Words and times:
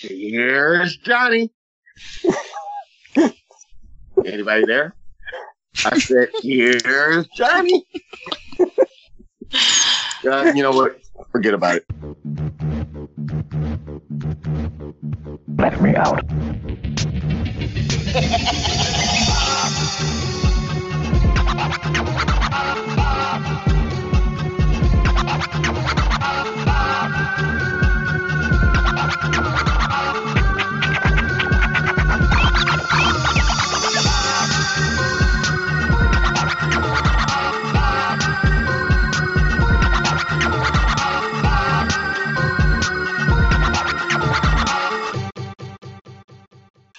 Here's 0.00 0.96
Johnny. 0.98 1.50
Anybody 4.24 4.64
there? 4.66 4.94
I 5.84 5.98
said, 5.98 6.28
here's 6.42 7.26
Johnny. 7.28 7.84
Uh, 10.26 10.52
you 10.54 10.62
know 10.62 10.70
what? 10.70 10.98
Forget 11.32 11.54
about 11.54 11.76
it. 11.76 11.84
Let 15.58 15.80
me 15.82 15.94
out. 15.96 16.24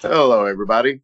Hello, 0.08 0.44
everybody. 0.44 1.00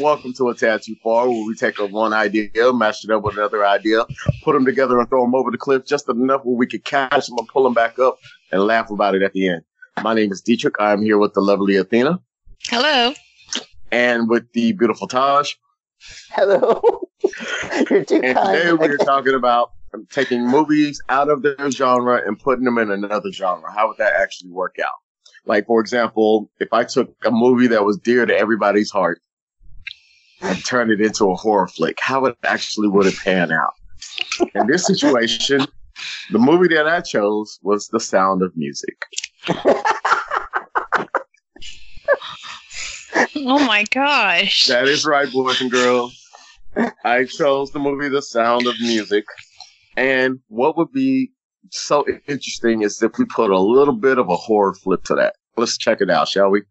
Welcome 0.00 0.32
to 0.34 0.48
a 0.48 0.54
Tattoo 0.54 0.94
Far, 1.02 1.28
where 1.28 1.44
we 1.46 1.54
take 1.54 1.78
a 1.78 1.84
one 1.86 2.14
idea, 2.14 2.72
mash 2.72 3.04
it 3.04 3.10
up 3.10 3.22
with 3.22 3.36
another 3.36 3.66
idea, 3.66 4.04
put 4.42 4.54
them 4.54 4.64
together 4.64 4.98
and 4.98 5.06
throw 5.10 5.22
them 5.24 5.34
over 5.34 5.50
the 5.50 5.58
cliff 5.58 5.84
just 5.84 6.08
enough 6.08 6.40
where 6.44 6.56
we 6.56 6.66
could 6.66 6.82
catch 6.84 7.26
them 7.26 7.36
and 7.38 7.46
pull 7.48 7.64
them 7.64 7.74
back 7.74 7.98
up 7.98 8.16
and 8.50 8.62
laugh 8.62 8.90
about 8.90 9.14
it 9.14 9.20
at 9.22 9.34
the 9.34 9.48
end. 9.48 9.62
My 10.02 10.14
name 10.14 10.32
is 10.32 10.40
Dietrich. 10.40 10.74
I'm 10.80 11.02
here 11.02 11.18
with 11.18 11.34
the 11.34 11.40
lovely 11.42 11.76
Athena 11.76 12.18
Hello. 12.68 13.12
and 13.92 14.28
with 14.28 14.50
the 14.52 14.72
beautiful 14.72 15.06
Taj. 15.06 15.52
Hello. 16.30 16.80
You're 17.90 18.04
too 18.06 18.20
And 18.22 18.36
kind. 18.38 18.56
today 18.58 18.72
we're 18.72 18.96
talking 19.04 19.34
about 19.34 19.72
taking 20.10 20.46
movies 20.46 21.00
out 21.10 21.28
of 21.28 21.42
their 21.42 21.70
genre 21.70 22.22
and 22.26 22.38
putting 22.38 22.64
them 22.64 22.78
in 22.78 22.90
another 22.90 23.30
genre. 23.32 23.70
How 23.70 23.88
would 23.88 23.98
that 23.98 24.14
actually 24.14 24.50
work 24.50 24.76
out? 24.82 24.92
Like, 25.46 25.66
for 25.66 25.80
example, 25.80 26.50
if 26.58 26.72
I 26.72 26.84
took 26.84 27.14
a 27.24 27.30
movie 27.30 27.68
that 27.68 27.84
was 27.84 27.98
dear 27.98 28.26
to 28.26 28.36
everybody's 28.36 28.90
heart 28.90 29.20
and 30.40 30.64
turned 30.64 30.90
it 30.90 31.00
into 31.00 31.30
a 31.30 31.36
horror 31.36 31.68
flick, 31.68 31.98
how 32.00 32.22
would 32.22 32.34
actually 32.44 32.88
would 32.88 33.06
it 33.06 33.16
pan 33.16 33.52
out? 33.52 33.74
In 34.54 34.66
this 34.66 34.86
situation, 34.86 35.64
the 36.30 36.38
movie 36.38 36.74
that 36.74 36.88
I 36.88 37.00
chose 37.00 37.60
was 37.62 37.88
The 37.88 38.00
Sound 38.00 38.42
of 38.42 38.56
Music. 38.56 38.96
Oh 43.36 43.64
my 43.64 43.84
gosh. 43.90 44.66
That 44.66 44.88
is 44.88 45.06
right, 45.06 45.30
boys 45.32 45.60
and 45.60 45.70
girls. 45.70 46.20
I 47.04 47.24
chose 47.24 47.70
the 47.70 47.78
movie 47.78 48.08
The 48.08 48.22
Sound 48.22 48.66
of 48.66 48.74
Music. 48.80 49.24
And 49.96 50.40
what 50.48 50.76
would 50.76 50.92
be 50.92 51.30
so 51.70 52.04
interesting 52.26 52.82
is 52.82 53.02
if 53.02 53.12
we 53.18 53.24
put 53.24 53.50
a 53.50 53.58
little 53.58 53.94
bit 53.94 54.18
of 54.18 54.28
a 54.28 54.36
horror 54.36 54.74
flip 54.74 55.04
to 55.04 55.14
that. 55.14 55.36
Let's 55.56 55.78
check 55.78 56.00
it 56.00 56.10
out, 56.10 56.28
shall 56.28 56.50
we? 56.50 56.62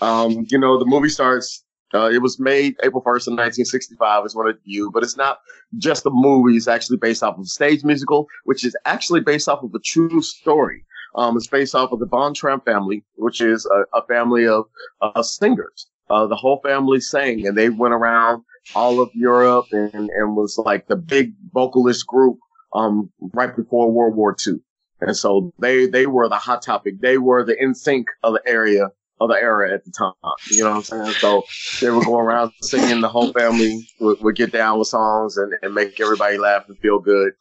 Um, 0.00 0.46
you 0.50 0.58
know, 0.58 0.78
the 0.78 0.86
movie 0.86 1.08
starts, 1.08 1.64
uh, 1.94 2.10
it 2.10 2.22
was 2.22 2.40
made 2.40 2.76
April 2.82 3.02
1st 3.02 3.28
in 3.28 3.36
1965 3.36 4.26
is 4.26 4.34
when 4.34 4.48
it 4.48 4.56
viewed, 4.64 4.92
but 4.92 5.02
it's 5.02 5.16
not 5.16 5.38
just 5.78 6.06
a 6.06 6.10
movie. 6.10 6.56
It's 6.56 6.68
actually 6.68 6.96
based 6.96 7.22
off 7.22 7.36
of 7.36 7.42
a 7.42 7.46
stage 7.46 7.84
musical, 7.84 8.26
which 8.44 8.64
is 8.64 8.76
actually 8.84 9.20
based 9.20 9.48
off 9.48 9.62
of 9.62 9.74
a 9.74 9.80
true 9.80 10.22
story. 10.22 10.84
Um, 11.16 11.36
it's 11.36 11.48
based 11.48 11.74
off 11.74 11.92
of 11.92 11.98
the 11.98 12.06
Von 12.06 12.34
Trapp 12.34 12.64
family, 12.64 13.04
which 13.16 13.40
is 13.40 13.66
a, 13.66 13.98
a 13.98 14.06
family 14.06 14.46
of 14.46 14.66
uh, 15.00 15.22
singers. 15.22 15.86
Uh, 16.08 16.26
the 16.26 16.36
whole 16.36 16.60
family 16.64 17.00
sang 17.00 17.46
and 17.46 17.56
they 17.56 17.68
went 17.68 17.94
around 17.94 18.42
all 18.74 19.00
of 19.00 19.10
Europe 19.14 19.66
and, 19.72 19.94
and 19.94 20.36
was 20.36 20.58
like 20.58 20.86
the 20.88 20.96
big 20.96 21.32
vocalist 21.52 22.06
group, 22.06 22.38
um, 22.72 23.10
right 23.32 23.54
before 23.54 23.90
World 23.90 24.16
War 24.16 24.36
II. 24.46 24.54
And 25.00 25.16
so 25.16 25.52
they, 25.58 25.86
they 25.86 26.06
were 26.06 26.28
the 26.28 26.36
hot 26.36 26.62
topic. 26.62 27.00
They 27.00 27.18
were 27.18 27.44
the 27.44 27.56
NSYNC 27.56 28.04
of 28.22 28.34
the 28.34 28.42
area 28.46 28.90
of 29.20 29.28
the 29.28 29.34
era 29.34 29.72
at 29.72 29.84
the 29.84 29.90
time. 29.90 30.12
You 30.50 30.64
know 30.64 30.70
what 30.70 30.76
I'm 30.76 30.82
saying? 30.82 31.12
So 31.20 31.44
they 31.80 31.90
would 31.90 32.06
go 32.06 32.18
around 32.18 32.52
singing. 32.62 33.00
The 33.00 33.08
whole 33.08 33.32
family 33.32 33.86
would, 34.00 34.20
would 34.22 34.36
get 34.36 34.52
down 34.52 34.78
with 34.78 34.88
songs 34.88 35.36
and, 35.36 35.52
and 35.62 35.74
make 35.74 36.00
everybody 36.00 36.38
laugh 36.38 36.64
and 36.68 36.78
feel 36.78 36.98
good. 36.98 37.32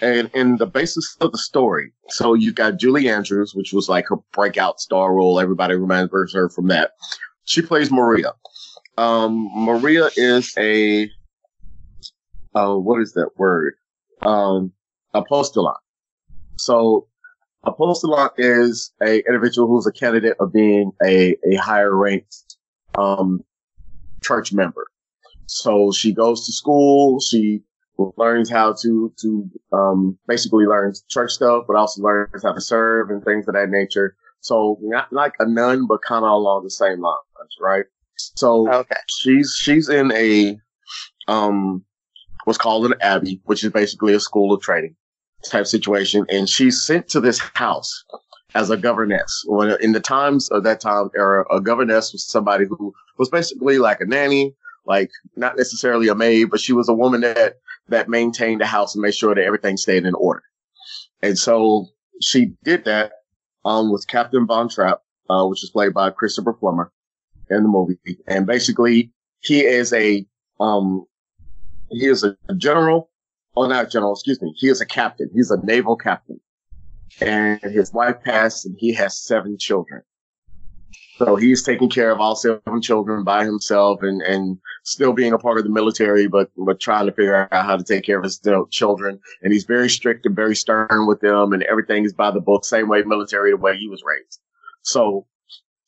And 0.00 0.30
in 0.34 0.56
the 0.56 0.66
basis 0.66 1.16
of 1.20 1.32
the 1.32 1.38
story, 1.38 1.92
so 2.08 2.34
you 2.34 2.52
got 2.52 2.78
Julie 2.78 3.08
Andrews, 3.08 3.54
which 3.54 3.72
was 3.72 3.88
like 3.88 4.06
her 4.08 4.16
breakout 4.32 4.80
star 4.80 5.14
role. 5.14 5.40
Everybody 5.40 5.74
remembers 5.74 6.34
her 6.34 6.48
from 6.48 6.68
that. 6.68 6.92
She 7.44 7.62
plays 7.62 7.90
Maria. 7.90 8.32
Um, 8.98 9.50
Maria 9.54 10.10
is 10.16 10.54
a, 10.58 11.10
uh, 12.54 12.74
what 12.74 13.00
is 13.00 13.12
that 13.12 13.30
word? 13.36 13.74
Um, 14.22 14.72
a 15.14 15.22
postulant. 15.22 15.76
So 16.58 17.08
a 17.64 17.72
postulant 17.72 18.30
is 18.38 18.92
a 19.02 19.18
individual 19.26 19.68
who's 19.68 19.86
a 19.86 19.92
candidate 19.92 20.36
of 20.40 20.52
being 20.52 20.92
a, 21.04 21.36
a 21.50 21.56
higher 21.56 21.94
ranked, 21.94 22.56
um, 22.96 23.44
church 24.22 24.52
member. 24.52 24.86
So 25.46 25.92
she 25.92 26.12
goes 26.12 26.46
to 26.46 26.52
school. 26.52 27.20
She 27.20 27.62
learns 28.16 28.50
how 28.50 28.74
to, 28.82 29.12
to, 29.20 29.50
um, 29.72 30.18
basically 30.26 30.66
learns 30.66 31.04
church 31.08 31.32
stuff, 31.32 31.64
but 31.66 31.76
also 31.76 32.02
learns 32.02 32.42
how 32.42 32.52
to 32.52 32.60
serve 32.60 33.10
and 33.10 33.24
things 33.24 33.48
of 33.48 33.54
that 33.54 33.70
nature. 33.70 34.16
So 34.40 34.78
not 34.82 35.12
like 35.12 35.34
a 35.38 35.48
nun, 35.48 35.86
but 35.86 36.02
kind 36.02 36.24
of 36.24 36.30
along 36.30 36.64
the 36.64 36.70
same 36.70 37.00
lines, 37.00 37.56
right? 37.60 37.84
So 38.16 38.70
Okay. 38.72 38.96
she's, 39.08 39.54
she's 39.58 39.88
in 39.88 40.12
a, 40.12 40.58
um, 41.28 41.84
what's 42.46 42.58
called 42.58 42.86
an 42.86 42.94
abbey, 43.00 43.40
which 43.44 43.64
is 43.64 43.72
basically 43.72 44.14
a 44.14 44.20
school 44.20 44.52
of 44.52 44.62
training 44.62 44.94
type 45.44 45.66
situation. 45.66 46.24
And 46.28 46.48
she's 46.48 46.80
sent 46.80 47.08
to 47.08 47.20
this 47.20 47.40
house 47.54 48.04
as 48.54 48.70
a 48.70 48.76
governess. 48.76 49.44
When 49.48 49.76
in 49.80 49.92
the 49.92 50.00
times 50.00 50.48
of 50.50 50.62
that 50.62 50.80
time 50.80 51.10
era, 51.16 51.44
a 51.50 51.60
governess 51.60 52.12
was 52.12 52.24
somebody 52.24 52.64
who 52.64 52.94
was 53.18 53.28
basically 53.28 53.78
like 53.78 54.00
a 54.00 54.06
nanny, 54.06 54.54
like 54.86 55.10
not 55.34 55.56
necessarily 55.56 56.06
a 56.06 56.14
maid, 56.14 56.44
but 56.44 56.60
she 56.60 56.72
was 56.72 56.88
a 56.88 56.94
woman 56.94 57.22
that, 57.22 57.56
that 57.88 58.08
maintained 58.08 58.60
the 58.60 58.66
house 58.66 58.94
and 58.94 59.02
made 59.02 59.14
sure 59.14 59.34
that 59.34 59.44
everything 59.44 59.76
stayed 59.76 60.06
in 60.06 60.14
order. 60.14 60.44
And 61.22 61.36
so 61.36 61.88
she 62.22 62.52
did 62.62 62.84
that, 62.84 63.10
um, 63.64 63.90
with 63.90 64.06
Captain 64.06 64.46
Von 64.46 64.68
Trapp, 64.68 65.02
uh, 65.28 65.44
which 65.46 65.64
is 65.64 65.70
played 65.70 65.94
by 65.94 66.10
Christopher 66.10 66.52
Plummer 66.52 66.92
in 67.50 67.64
the 67.64 67.68
movie. 67.68 67.98
And 68.28 68.46
basically 68.46 69.10
he 69.40 69.64
is 69.64 69.92
a, 69.92 70.24
um, 70.60 71.06
he 71.90 72.06
is 72.06 72.24
a 72.24 72.36
general, 72.56 73.10
oh, 73.56 73.66
not 73.66 73.90
general, 73.90 74.12
excuse 74.12 74.40
me. 74.40 74.52
He 74.56 74.68
is 74.68 74.80
a 74.80 74.86
captain. 74.86 75.30
He's 75.34 75.50
a 75.50 75.64
naval 75.64 75.96
captain. 75.96 76.40
And 77.20 77.60
his 77.62 77.92
wife 77.92 78.16
passed 78.24 78.66
and 78.66 78.76
he 78.78 78.92
has 78.94 79.18
seven 79.18 79.56
children. 79.58 80.02
So 81.18 81.36
he's 81.36 81.62
taking 81.62 81.88
care 81.88 82.10
of 82.10 82.20
all 82.20 82.36
seven 82.36 82.82
children 82.82 83.24
by 83.24 83.44
himself 83.44 84.02
and, 84.02 84.20
and 84.20 84.58
still 84.84 85.14
being 85.14 85.32
a 85.32 85.38
part 85.38 85.56
of 85.56 85.64
the 85.64 85.70
military, 85.70 86.26
but, 86.26 86.50
but 86.58 86.78
trying 86.78 87.06
to 87.06 87.12
figure 87.12 87.48
out 87.50 87.64
how 87.64 87.76
to 87.76 87.84
take 87.84 88.04
care 88.04 88.18
of 88.18 88.24
his 88.24 88.38
children. 88.70 89.18
And 89.42 89.52
he's 89.52 89.64
very 89.64 89.88
strict 89.88 90.26
and 90.26 90.36
very 90.36 90.54
stern 90.54 91.06
with 91.06 91.20
them 91.20 91.54
and 91.54 91.62
everything 91.62 92.04
is 92.04 92.12
by 92.12 92.30
the 92.30 92.40
book, 92.40 92.66
same 92.66 92.88
way 92.88 93.02
military, 93.02 93.52
the 93.52 93.56
way 93.56 93.78
he 93.78 93.88
was 93.88 94.02
raised. 94.04 94.40
So 94.82 95.26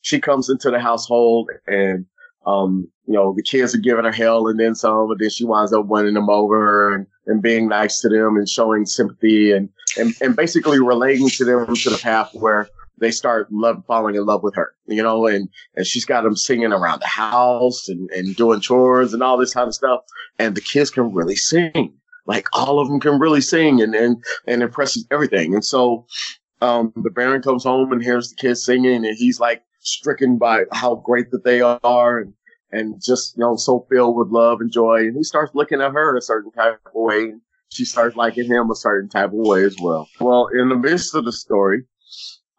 she 0.01 0.19
comes 0.19 0.49
into 0.49 0.71
the 0.71 0.81
household 0.81 1.51
and, 1.67 2.07
um, 2.49 2.89
you 3.07 3.13
know, 3.13 3.35
the 3.37 3.43
kids 3.43 3.75
are 3.75 3.79
giving 3.79 4.07
her 4.07 4.13
hell 4.13 4.49
and 4.49 4.59
then 4.59 4.75
some, 4.75 5.09
but 5.09 5.19
then 5.19 5.29
she 5.29 5.45
winds 5.45 5.73
up 5.73 5.87
winning 5.87 6.15
them 6.15 6.31
over 6.31 6.95
and, 6.95 7.07
and 7.27 7.43
being 7.43 7.69
nice 7.69 8.01
to 8.01 8.09
them 8.09 8.37
and 8.37 8.49
showing 8.49 8.87
sympathy 8.87 9.53
and, 9.53 9.69
and, 9.99 10.15
and 10.23 10.35
basically 10.35 10.81
relating 10.81 11.29
to 11.29 11.45
them 11.45 11.75
to 11.75 11.91
the 11.91 11.99
path 11.99 12.31
where 12.33 12.69
they 13.01 13.11
start 13.11 13.53
love, 13.53 13.85
falling 13.87 14.15
in 14.15 14.25
love 14.25 14.43
with 14.43 14.55
her, 14.55 14.75
you 14.87 15.03
know, 15.03 15.27
and, 15.27 15.49
and 15.77 15.87
she's 15.87 16.07
got 16.07 16.23
them 16.23 16.37
singing 16.37 16.73
around 16.73 17.01
the 17.01 17.07
house 17.07 17.87
and, 17.89 18.09
and 18.11 18.35
doing 18.37 18.61
chores 18.61 19.13
and 19.13 19.23
all 19.23 19.37
this 19.37 19.53
kind 19.53 19.69
of 19.69 19.75
stuff. 19.75 20.01
And 20.39 20.55
the 20.55 20.63
kids 20.63 20.91
can 20.91 21.13
really 21.13 21.37
sing. 21.37 21.93
Like 22.27 22.47
all 22.55 22.81
of 22.81 22.89
them 22.89 22.99
can 22.99 23.19
really 23.19 23.43
sing 23.43 23.83
and, 23.83 23.95
and, 23.95 24.23
and 24.47 24.63
impresses 24.63 25.07
everything. 25.11 25.55
And 25.55 25.65
so, 25.65 26.07
um, 26.61 26.93
the 26.97 27.11
Baron 27.11 27.43
comes 27.43 27.63
home 27.63 27.93
and 27.93 28.03
hears 28.03 28.31
the 28.31 28.37
kids 28.37 28.65
singing 28.65 29.07
and 29.07 29.17
he's 29.17 29.39
like 29.39 29.63
stricken 29.89 30.39
by 30.39 30.65
how 30.73 30.97
great 30.97 31.31
that 31.31 31.45
they 31.45 31.61
are 31.61 32.19
and, 32.19 32.33
and 32.71 33.01
just, 33.03 33.37
you 33.37 33.41
know, 33.41 33.57
so 33.57 33.87
filled 33.91 34.17
with 34.17 34.29
love 34.29 34.61
and 34.61 34.73
joy. 34.73 35.01
And 35.01 35.17
he 35.17 35.23
starts 35.23 35.55
looking 35.55 35.81
at 35.81 35.93
her 35.93 36.17
a 36.17 36.23
certain 36.23 36.53
type 36.53 36.81
of 36.87 36.93
way. 36.95 37.25
And 37.25 37.41
she 37.71 37.85
starts 37.85 38.17
liking 38.17 38.47
him 38.47 38.71
a 38.71 38.75
certain 38.75 39.09
type 39.09 39.29
of 39.29 39.35
way 39.35 39.65
as 39.65 39.77
well. 39.81 40.09
Well, 40.21 40.49
in 40.49 40.69
the 40.69 40.77
midst 40.77 41.15
of 41.15 41.25
the 41.25 41.33
story, 41.33 41.85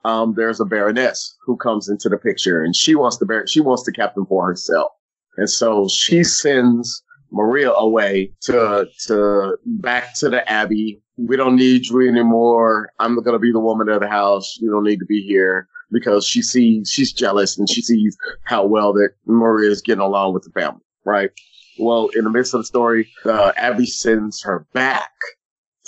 um, 0.05 0.33
there's 0.35 0.59
a 0.59 0.65
baroness 0.65 1.35
who 1.45 1.57
comes 1.57 1.89
into 1.89 2.09
the 2.09 2.17
picture 2.17 2.63
and 2.63 2.75
she 2.75 2.95
wants 2.95 3.17
the 3.17 3.25
bar- 3.25 3.47
she 3.47 3.59
wants 3.59 3.83
the 3.83 3.91
captain 3.91 4.25
for 4.25 4.47
herself. 4.47 4.91
And 5.37 5.49
so 5.49 5.87
she 5.89 6.23
sends 6.23 7.03
Maria 7.31 7.71
away 7.71 8.31
to, 8.41 8.87
to 9.07 9.57
back 9.65 10.13
to 10.15 10.29
the 10.29 10.49
Abbey 10.49 11.01
we 11.27 11.35
don't 11.35 11.55
need 11.55 11.87
you 11.87 12.07
anymore. 12.07 12.91
I'm 12.99 13.15
going 13.15 13.33
to 13.33 13.39
be 13.39 13.51
the 13.51 13.59
woman 13.59 13.89
of 13.89 13.99
the 13.99 14.07
house. 14.07 14.57
You 14.61 14.71
don't 14.71 14.83
need 14.83 14.99
to 14.99 15.05
be 15.05 15.21
here 15.21 15.67
because 15.91 16.25
she 16.25 16.41
sees, 16.41 16.89
she's 16.89 17.11
jealous 17.11 17.57
and 17.57 17.69
she 17.69 17.81
sees 17.81 18.17
how 18.43 18.65
well 18.65 18.93
that 18.93 19.09
Maria 19.25 19.69
is 19.69 19.81
getting 19.81 20.01
along 20.01 20.33
with 20.33 20.43
the 20.43 20.51
family, 20.51 20.81
right? 21.05 21.31
Well, 21.77 22.09
in 22.15 22.25
the 22.25 22.29
midst 22.29 22.53
of 22.53 22.61
the 22.61 22.65
story, 22.65 23.09
uh, 23.25 23.53
Abbey 23.55 23.85
sends 23.85 24.41
her 24.43 24.67
back 24.73 25.11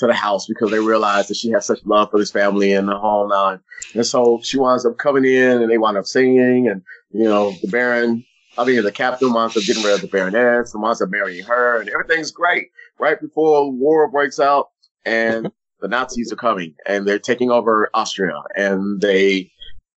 to 0.01 0.07
the 0.07 0.13
house 0.13 0.47
because 0.47 0.71
they 0.71 0.79
realize 0.79 1.27
that 1.27 1.35
she 1.35 1.51
has 1.51 1.65
such 1.65 1.79
love 1.85 2.09
for 2.09 2.19
this 2.19 2.31
family 2.31 2.73
and 2.73 2.87
the 2.87 2.97
whole 2.97 3.29
nine. 3.29 3.59
And 3.93 4.05
so 4.05 4.39
she 4.43 4.57
winds 4.57 4.85
up 4.85 4.97
coming 4.97 5.25
in 5.25 5.61
and 5.61 5.71
they 5.71 5.77
wind 5.77 5.97
up 5.97 6.05
singing 6.05 6.67
and, 6.67 6.81
you 7.11 7.25
know, 7.25 7.51
the 7.61 7.67
Baron, 7.67 8.25
I 8.57 8.65
mean, 8.65 8.83
the 8.83 8.91
captain 8.91 9.31
winds 9.31 9.55
up 9.55 9.63
getting 9.63 9.83
rid 9.83 9.93
of 9.93 10.01
the 10.01 10.07
Baroness 10.07 10.73
and 10.73 10.81
winds 10.81 11.01
up 11.01 11.09
marrying 11.09 11.43
her 11.45 11.79
and 11.79 11.89
everything's 11.89 12.31
great 12.31 12.69
right 12.99 13.19
before 13.21 13.71
war 13.71 14.09
breaks 14.09 14.39
out 14.39 14.69
and 15.05 15.51
the 15.81 15.87
Nazis 15.87 16.31
are 16.31 16.37
coming 16.37 16.73
and 16.87 17.07
they're 17.07 17.19
taking 17.19 17.51
over 17.51 17.89
Austria 17.93 18.41
and 18.55 19.01
they, 19.01 19.51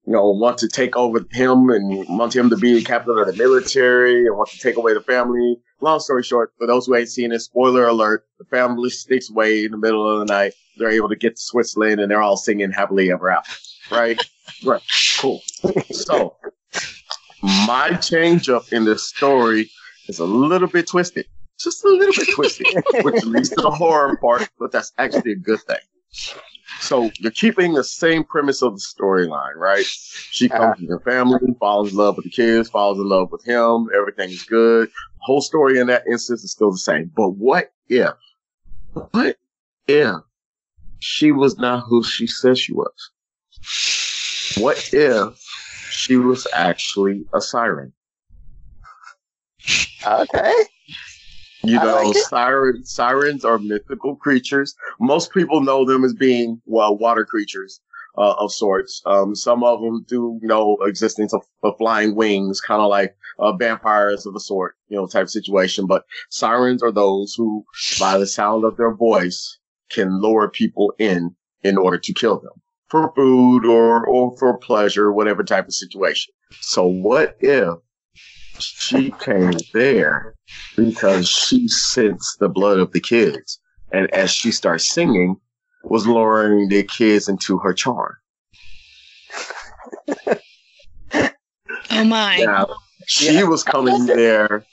you 0.07 0.13
know, 0.13 0.31
want 0.31 0.59
to 0.59 0.69
take 0.69 0.97
over 0.97 1.25
him 1.31 1.71
and 1.71 2.07
want 2.09 2.35
him 2.35 2.51
to 2.51 2.57
be 2.57 2.75
the 2.75 2.83
captain 2.83 3.17
of 3.17 3.27
the 3.27 3.33
military 3.35 4.27
and 4.27 4.37
want 4.37 4.51
to 4.51 4.59
take 4.59 4.77
away 4.77 4.95
the 4.95 5.01
family. 5.01 5.57
Long 5.81 6.01
story 6.01 6.23
short, 6.23 6.53
for 6.59 6.67
those 6.67 6.87
who 6.87 6.97
ain't 6.97 7.09
seen 7.09 7.33
it, 7.33 7.41
spoiler 7.41 7.87
alert, 7.87 8.27
the 8.39 8.45
family 8.45 8.91
sneaks 8.91 9.31
away 9.31 9.65
in 9.65 9.71
the 9.71 9.79
middle 9.79 10.09
of 10.09 10.27
the 10.27 10.33
night. 10.33 10.55
They're 10.77 10.91
able 10.91 11.09
to 11.09 11.17
get 11.17 11.37
to 11.37 11.43
Switzerland 11.43 12.01
and 12.01 12.11
they're 12.11 12.23
all 12.23 12.37
singing 12.37 12.73
happily 12.73 13.13
ever 13.13 13.31
after. 13.31 13.55
Right? 13.91 14.21
right. 14.65 14.83
Cool. 15.19 15.41
So 15.91 16.37
my 17.43 17.97
change 18.01 18.49
up 18.49 18.73
in 18.73 18.85
this 18.85 19.09
story 19.09 19.71
is 20.09 20.19
a 20.19 20.25
little 20.25 20.69
bit 20.69 20.89
twisted 20.89 21.27
just 21.63 21.85
a 21.85 21.89
little 21.89 22.15
bit 22.17 22.35
twisted, 22.35 22.67
which 23.05 23.25
leads 23.25 23.51
to 23.51 23.61
the 23.61 23.71
horror 23.71 24.17
part, 24.17 24.49
but 24.59 24.73
that's 24.73 24.93
actually 24.99 25.33
a 25.33 25.37
good 25.37 25.61
thing. 25.61 25.77
So 26.81 27.11
you're 27.21 27.31
keeping 27.31 27.75
the 27.75 27.85
same 27.85 28.25
premise 28.25 28.63
of 28.63 28.75
the 28.75 28.81
storyline, 28.81 29.55
right? 29.57 29.85
She 29.85 30.49
comes 30.49 30.79
to 30.81 30.87
her 30.87 31.01
family, 31.01 31.39
falls 31.61 31.93
in 31.93 31.97
love 31.97 32.17
with 32.17 32.25
the 32.25 32.31
kids, 32.31 32.69
falls 32.69 32.99
in 32.99 33.09
love 33.09 33.31
with 33.31 33.45
him, 33.45 33.89
everything's 33.97 34.45
good. 34.45 34.89
The 34.89 35.21
whole 35.21 35.41
story 35.41 35.79
in 35.79 35.87
that 35.87 36.07
instance 36.07 36.43
is 36.43 36.53
still 36.53 36.73
the 36.73 36.79
same. 36.79 37.11
But 37.15 37.31
what 37.31 37.73
if, 37.89 38.13
what 38.93 39.37
if 39.87 40.17
she 40.99 41.33
was 41.33 41.59
not 41.59 41.85
who 41.87 42.03
she 42.03 42.27
said 42.27 42.59
she 42.59 42.73
was? 42.73 43.11
What 44.59 44.91
if 44.93 45.39
she 45.91 46.17
was 46.17 46.47
actually 46.53 47.25
a 47.33 47.41
siren? 47.41 47.93
Okay. 50.05 50.53
You 51.63 51.79
know, 51.79 52.03
like 52.03 52.17
sirens, 52.17 52.91
sirens 52.93 53.45
are 53.45 53.59
mythical 53.59 54.17
creatures. 54.17 54.75
Most 55.01 55.33
people 55.33 55.61
know 55.61 55.85
them 55.85 56.05
as 56.05 56.15
being, 56.15 56.61
well, 56.67 56.97
water 56.97 57.25
creatures. 57.25 57.81
Uh, 58.19 58.35
of 58.39 58.53
sorts. 58.53 59.01
Um, 59.07 59.35
some 59.35 59.65
of 59.65 59.81
them 59.81 60.05
do 60.07 60.39
know 60.43 60.77
existence 60.83 61.33
of, 61.33 61.41
of 61.63 61.79
flying 61.79 62.15
wings, 62.15 62.61
kind 62.61 62.83
of 62.83 62.91
like 62.91 63.17
uh, 63.39 63.57
vampires 63.57 64.27
of 64.27 64.35
the 64.35 64.41
sort, 64.41 64.77
you 64.89 64.99
know, 64.99 65.07
type 65.07 65.31
situation. 65.31 65.87
But 65.87 66.05
sirens 66.29 66.83
are 66.83 66.93
those 66.93 67.33
who, 67.35 67.65
by 67.99 68.19
the 68.19 68.27
sound 68.27 68.67
of 68.67 68.77
their 68.77 68.93
voice, 68.95 69.59
can 69.89 70.21
lure 70.21 70.51
people 70.51 70.93
in 70.99 71.35
in 71.63 71.79
order 71.79 71.97
to 71.97 72.13
kill 72.13 72.39
them 72.39 72.61
for 72.89 73.13
food 73.15 73.65
or 73.65 74.07
or 74.07 74.37
for 74.37 74.59
pleasure, 74.59 75.11
whatever 75.11 75.43
type 75.43 75.67
of 75.67 75.75
situation. 75.75 76.35
So, 76.61 76.87
what 76.87 77.39
if 77.41 77.79
she 78.63 79.13
came 79.21 79.55
there 79.73 80.35
because 80.77 81.29
she 81.29 81.69
sensed 81.69 82.39
the 82.39 82.49
blood 82.49 82.79
of 82.79 82.93
the 82.93 83.01
kids. 83.01 83.59
And 83.93 84.13
as 84.15 84.31
she 84.31 84.51
starts 84.51 84.89
singing, 84.89 85.37
was 85.85 86.07
luring 86.07 86.69
the 86.69 86.83
kids 86.85 87.29
into 87.29 87.59
her 87.59 87.75
charm. 87.75 88.15
oh 91.91 92.05
my. 92.05 92.39
Now, 92.39 92.75
she 93.07 93.35
yeah. 93.35 93.43
was 93.45 93.63
coming 93.63 94.07
there. 94.07 94.65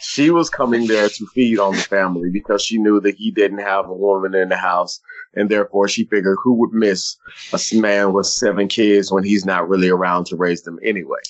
She 0.00 0.30
was 0.30 0.48
coming 0.50 0.86
there 0.86 1.08
to 1.08 1.26
feed 1.34 1.58
on 1.58 1.74
the 1.74 1.82
family 1.82 2.30
because 2.30 2.62
she 2.62 2.78
knew 2.78 3.00
that 3.00 3.16
he 3.16 3.30
didn't 3.30 3.58
have 3.58 3.88
a 3.88 3.94
woman 3.94 4.34
in 4.34 4.48
the 4.50 4.56
house. 4.56 5.00
And 5.34 5.50
therefore 5.50 5.88
she 5.88 6.04
figured 6.04 6.38
who 6.42 6.54
would 6.54 6.72
miss 6.72 7.16
a 7.52 7.58
man 7.76 8.12
with 8.12 8.26
seven 8.26 8.68
kids 8.68 9.10
when 9.10 9.24
he's 9.24 9.46
not 9.46 9.68
really 9.68 9.88
around 9.88 10.26
to 10.26 10.36
raise 10.36 10.62
them 10.62 10.78
anyway. 10.82 11.20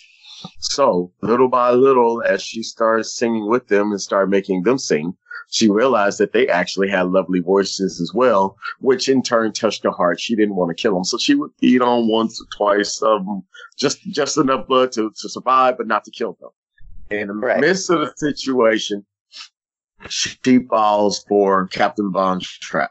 So 0.58 1.12
little 1.22 1.48
by 1.48 1.70
little, 1.70 2.22
as 2.22 2.42
she 2.42 2.62
started 2.62 3.04
singing 3.04 3.48
with 3.48 3.68
them 3.68 3.90
and 3.90 4.00
started 4.00 4.30
making 4.30 4.62
them 4.62 4.78
sing, 4.78 5.14
she 5.50 5.68
realized 5.68 6.18
that 6.18 6.32
they 6.32 6.48
actually 6.48 6.88
had 6.88 7.08
lovely 7.08 7.40
voices 7.40 8.00
as 8.00 8.12
well, 8.14 8.56
which 8.80 9.08
in 9.08 9.22
turn 9.22 9.52
touched 9.52 9.84
her 9.84 9.90
heart. 9.90 10.20
She 10.20 10.34
didn't 10.34 10.56
want 10.56 10.70
to 10.70 10.80
kill 10.80 10.94
them. 10.94 11.04
So 11.04 11.18
she 11.18 11.34
would 11.34 11.50
feed 11.60 11.82
on 11.82 12.08
once 12.08 12.40
or 12.40 12.46
twice, 12.56 13.02
um, 13.02 13.42
just, 13.76 14.00
just 14.10 14.38
enough 14.38 14.66
blood 14.66 14.92
to, 14.92 15.10
to 15.10 15.28
survive, 15.28 15.76
but 15.76 15.86
not 15.86 16.04
to 16.04 16.10
kill 16.10 16.38
them. 16.40 16.50
In 17.10 17.28
the 17.28 17.34
right. 17.34 17.60
midst 17.60 17.90
of 17.90 18.00
the 18.00 18.12
situation, 18.16 19.04
she 20.08 20.58
falls 20.70 21.24
for 21.28 21.66
Captain 21.68 22.10
Von 22.10 22.40
Trapp 22.40 22.90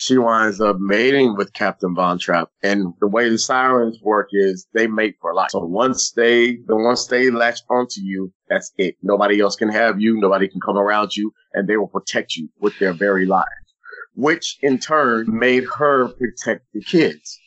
she 0.00 0.16
winds 0.16 0.62
up 0.62 0.78
mating 0.78 1.36
with 1.36 1.52
Captain 1.52 1.94
Von 1.94 2.18
Trapp. 2.18 2.50
And 2.62 2.94
the 3.00 3.06
way 3.06 3.28
the 3.28 3.36
sirens 3.36 3.98
work 4.00 4.30
is 4.32 4.66
they 4.72 4.86
mate 4.86 5.16
for 5.20 5.34
life. 5.34 5.50
So 5.50 5.60
once 5.60 6.12
they, 6.12 6.56
the 6.66 6.74
once 6.74 7.06
they 7.06 7.30
latch 7.30 7.60
onto 7.68 8.00
you, 8.00 8.32
that's 8.48 8.72
it. 8.78 8.96
Nobody 9.02 9.40
else 9.40 9.56
can 9.56 9.68
have 9.68 10.00
you. 10.00 10.18
Nobody 10.18 10.48
can 10.48 10.58
come 10.62 10.78
around 10.78 11.14
you 11.14 11.34
and 11.52 11.68
they 11.68 11.76
will 11.76 11.86
protect 11.86 12.34
you 12.34 12.48
with 12.60 12.78
their 12.78 12.94
very 12.94 13.26
lives, 13.26 13.74
which 14.14 14.56
in 14.62 14.78
turn 14.78 15.26
made 15.38 15.66
her 15.76 16.08
protect 16.08 16.64
the 16.72 16.80
kids 16.80 17.38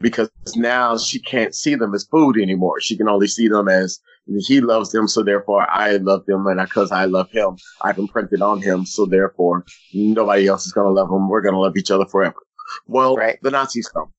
because 0.00 0.30
now 0.56 0.98
she 0.98 1.20
can't 1.20 1.54
see 1.54 1.76
them 1.76 1.94
as 1.94 2.08
food 2.10 2.36
anymore. 2.36 2.80
She 2.80 2.96
can 2.96 3.08
only 3.08 3.28
see 3.28 3.46
them 3.46 3.68
as 3.68 4.00
he 4.46 4.60
loves 4.60 4.90
them, 4.90 5.06
so 5.06 5.22
therefore 5.22 5.68
I 5.70 5.96
love 5.96 6.24
them, 6.26 6.46
and 6.46 6.60
because 6.60 6.92
I 6.92 7.04
love 7.04 7.30
him, 7.30 7.56
I've 7.82 7.98
imprinted 7.98 8.42
on 8.42 8.62
him, 8.62 8.86
so 8.86 9.06
therefore 9.06 9.64
nobody 9.92 10.46
else 10.46 10.66
is 10.66 10.72
gonna 10.72 10.90
love 10.90 11.10
him. 11.10 11.28
We're 11.28 11.42
gonna 11.42 11.60
love 11.60 11.76
each 11.76 11.90
other 11.90 12.06
forever. 12.06 12.36
Well, 12.86 13.16
right. 13.16 13.38
the 13.42 13.50
Nazis 13.50 13.88
come, 13.88 14.12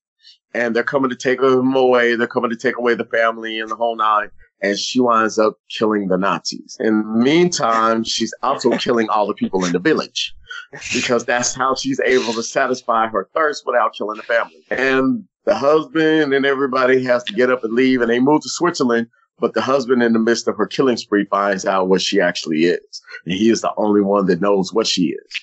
and 0.54 0.76
they're 0.76 0.84
coming 0.84 1.10
to 1.10 1.16
take 1.16 1.42
them 1.42 1.76
away. 1.76 2.16
They're 2.16 2.28
coming 2.28 2.52
to 2.52 2.56
take 2.56 2.78
away 2.78 2.96
the 2.96 3.06
family 3.06 3.60
and 3.60 3.70
the 3.70 3.76
whole 3.76 3.96
nine. 3.96 4.30
And 4.62 4.78
she 4.80 5.00
winds 5.00 5.38
up 5.38 5.60
killing 5.70 6.08
the 6.08 6.18
Nazis. 6.18 6.78
In 6.80 7.00
the 7.02 7.24
meantime, 7.24 8.04
she's 8.04 8.34
also 8.42 8.72
killing 8.78 9.10
all 9.10 9.28
the 9.28 9.34
people 9.34 9.66
in 9.66 9.74
the 9.74 9.80
village 9.80 10.34
because 10.94 11.26
that's 11.26 11.54
how 11.54 11.76
she's 11.76 12.00
able 12.00 12.34
to 12.34 12.42
satisfy 12.42 13.08
her 13.08 13.30
thirst 13.36 13.64
without 13.66 13.94
killing 13.94 14.18
the 14.18 14.24
family. 14.24 14.64
And 14.70 15.26
the 15.46 15.56
husband 15.56 16.34
and 16.34 16.46
everybody 16.46 17.04
has 17.04 17.24
to 17.26 17.34
get 17.34 17.52
up 17.52 17.64
and 17.64 17.74
leave, 17.74 18.02
and 18.02 18.10
they 18.10 18.20
move 18.20 18.42
to 18.42 18.50
Switzerland 18.50 19.08
but 19.40 19.54
the 19.54 19.62
husband, 19.62 20.02
in 20.02 20.14
the 20.14 20.20
midst 20.20 20.48
of 20.48 20.56
her 20.58 20.68
killing 20.68 20.98
spree, 20.98 21.26
finds 21.26 21.66
out 21.66 21.90
what 21.90 22.02
she 22.02 22.22
actually 22.22 22.66
is. 22.66 23.02
And 23.26 23.34
he 23.34 23.50
is 23.50 23.62
the 23.62 23.74
only 23.78 24.02
one 24.02 24.28
that 24.28 24.42
knows 24.42 24.74
what 24.74 24.88
she 24.88 25.08
is. 25.08 25.42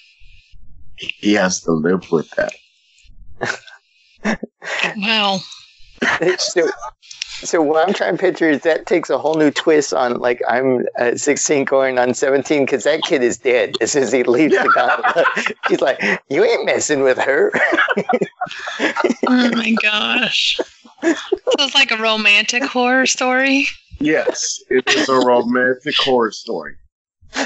He 0.97 1.35
has 1.35 1.61
to 1.63 1.73
live 1.73 2.11
with 2.11 2.31
that. 2.31 2.55
wow. 4.97 5.41
so, 6.39 6.71
so 7.19 7.61
what 7.61 7.87
I'm 7.87 7.95
trying 7.95 8.17
to 8.17 8.21
picture 8.21 8.49
is 8.49 8.63
that 8.63 8.87
takes 8.87 9.11
a 9.11 9.19
whole 9.19 9.35
new 9.35 9.51
twist 9.51 9.93
on 9.93 10.19
like 10.19 10.41
I'm 10.49 10.87
uh, 10.99 11.17
16 11.17 11.65
going 11.65 11.99
on 11.99 12.15
17 12.15 12.65
because 12.65 12.85
that 12.85 13.03
kid 13.03 13.23
is 13.23 13.39
dead 13.39 13.77
as 13.81 13.93
soon 13.93 14.05
as 14.05 14.13
he 14.13 14.23
leaves 14.23 14.55
the 14.55 14.71
gauntlet. 14.75 15.57
He's 15.69 15.81
like, 15.81 16.01
you 16.31 16.45
ain't 16.45 16.65
messing 16.65 17.03
with 17.03 17.19
her. 17.19 17.53
oh 19.27 19.51
my 19.53 19.75
gosh. 19.83 20.59
So 21.03 21.15
it's 21.59 21.75
like 21.75 21.91
a 21.91 21.97
romantic 21.97 22.63
horror 22.63 23.07
story. 23.07 23.67
Yes, 24.03 24.61
it 24.69 24.89
is 24.89 25.09
a 25.09 25.15
romantic 25.15 25.97
horror 25.97 26.33
story. 26.33 26.75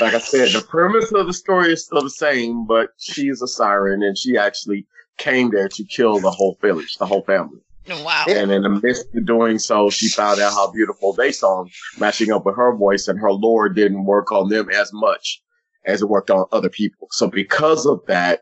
Like 0.00 0.14
I 0.14 0.18
said, 0.18 0.48
the 0.50 0.66
premise 0.66 1.12
of 1.12 1.26
the 1.26 1.32
story 1.32 1.72
is 1.72 1.84
still 1.84 2.02
the 2.02 2.10
same, 2.10 2.66
but 2.66 2.90
she's 2.98 3.40
a 3.40 3.46
siren 3.46 4.02
and 4.02 4.18
she 4.18 4.36
actually 4.36 4.86
came 5.18 5.50
there 5.50 5.68
to 5.68 5.84
kill 5.84 6.18
the 6.18 6.30
whole 6.30 6.58
village, 6.60 6.96
the 6.96 7.06
whole 7.06 7.22
family. 7.22 7.60
Wow. 7.88 8.24
And 8.28 8.50
in 8.50 8.62
the 8.62 8.68
midst 8.68 9.06
of 9.14 9.26
doing 9.26 9.58
so, 9.58 9.90
she 9.90 10.08
found 10.08 10.40
out 10.40 10.52
how 10.52 10.72
beautiful 10.72 11.12
they 11.12 11.30
song 11.30 11.70
matching 11.98 12.32
up 12.32 12.44
with 12.44 12.56
her 12.56 12.74
voice 12.76 13.06
and 13.06 13.18
her 13.20 13.32
lore 13.32 13.68
didn't 13.68 14.04
work 14.04 14.32
on 14.32 14.48
them 14.48 14.68
as 14.70 14.92
much 14.92 15.40
as 15.84 16.02
it 16.02 16.08
worked 16.08 16.30
on 16.30 16.46
other 16.50 16.68
people. 16.68 17.06
So 17.12 17.28
because 17.28 17.86
of 17.86 18.00
that, 18.06 18.40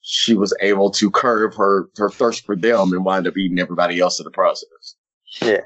she 0.00 0.34
was 0.34 0.54
able 0.60 0.90
to 0.92 1.10
curb 1.10 1.54
her, 1.54 1.88
her 1.96 2.10
thirst 2.10 2.44
for 2.44 2.56
them 2.56 2.92
and 2.92 3.04
wind 3.04 3.28
up 3.28 3.36
eating 3.36 3.60
everybody 3.60 4.00
else 4.00 4.18
in 4.18 4.24
the 4.24 4.30
process. 4.30 4.96
Yeah. 5.40 5.60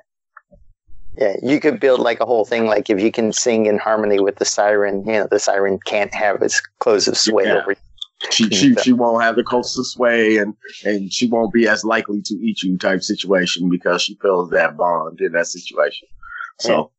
Yeah, 1.17 1.37
you 1.43 1.61
could 1.61 1.79
build 1.79 2.01
like 2.01 2.21
a 2.21 2.27
whole 2.27 2.45
thing. 2.45 2.67
Like 2.67 2.91
if 2.91 3.01
you 3.01 3.13
can 3.13 3.33
sing 3.33 3.67
in 3.67 3.79
harmony 3.79 4.19
with 4.19 4.37
the 4.37 4.45
siren, 4.45 5.07
you 5.07 5.13
know, 5.13 5.27
the 5.31 5.39
siren 5.39 5.79
can't 5.87 6.13
have 6.15 6.43
its 6.43 6.61
closest 6.81 7.25
sway 7.25 7.45
yeah. 7.45 7.63
over. 7.63 7.77
She 8.31 8.49
she, 8.51 8.75
she 8.77 8.93
won't 8.93 9.23
have 9.23 9.37
the 9.37 9.45
closest 9.45 9.93
sway, 9.93 10.39
and 10.39 10.55
and 10.85 11.13
she 11.13 11.29
won't 11.29 11.53
be 11.53 11.69
as 11.69 11.85
likely 11.85 12.23
to 12.23 12.35
eat 12.35 12.63
you 12.63 12.77
type 12.79 13.03
situation 13.03 13.69
because 13.69 14.03
she 14.03 14.17
feels 14.21 14.51
that 14.51 14.77
bond 14.77 15.21
in 15.21 15.33
that 15.33 15.47
situation. 15.47 16.09
So. 16.59 16.91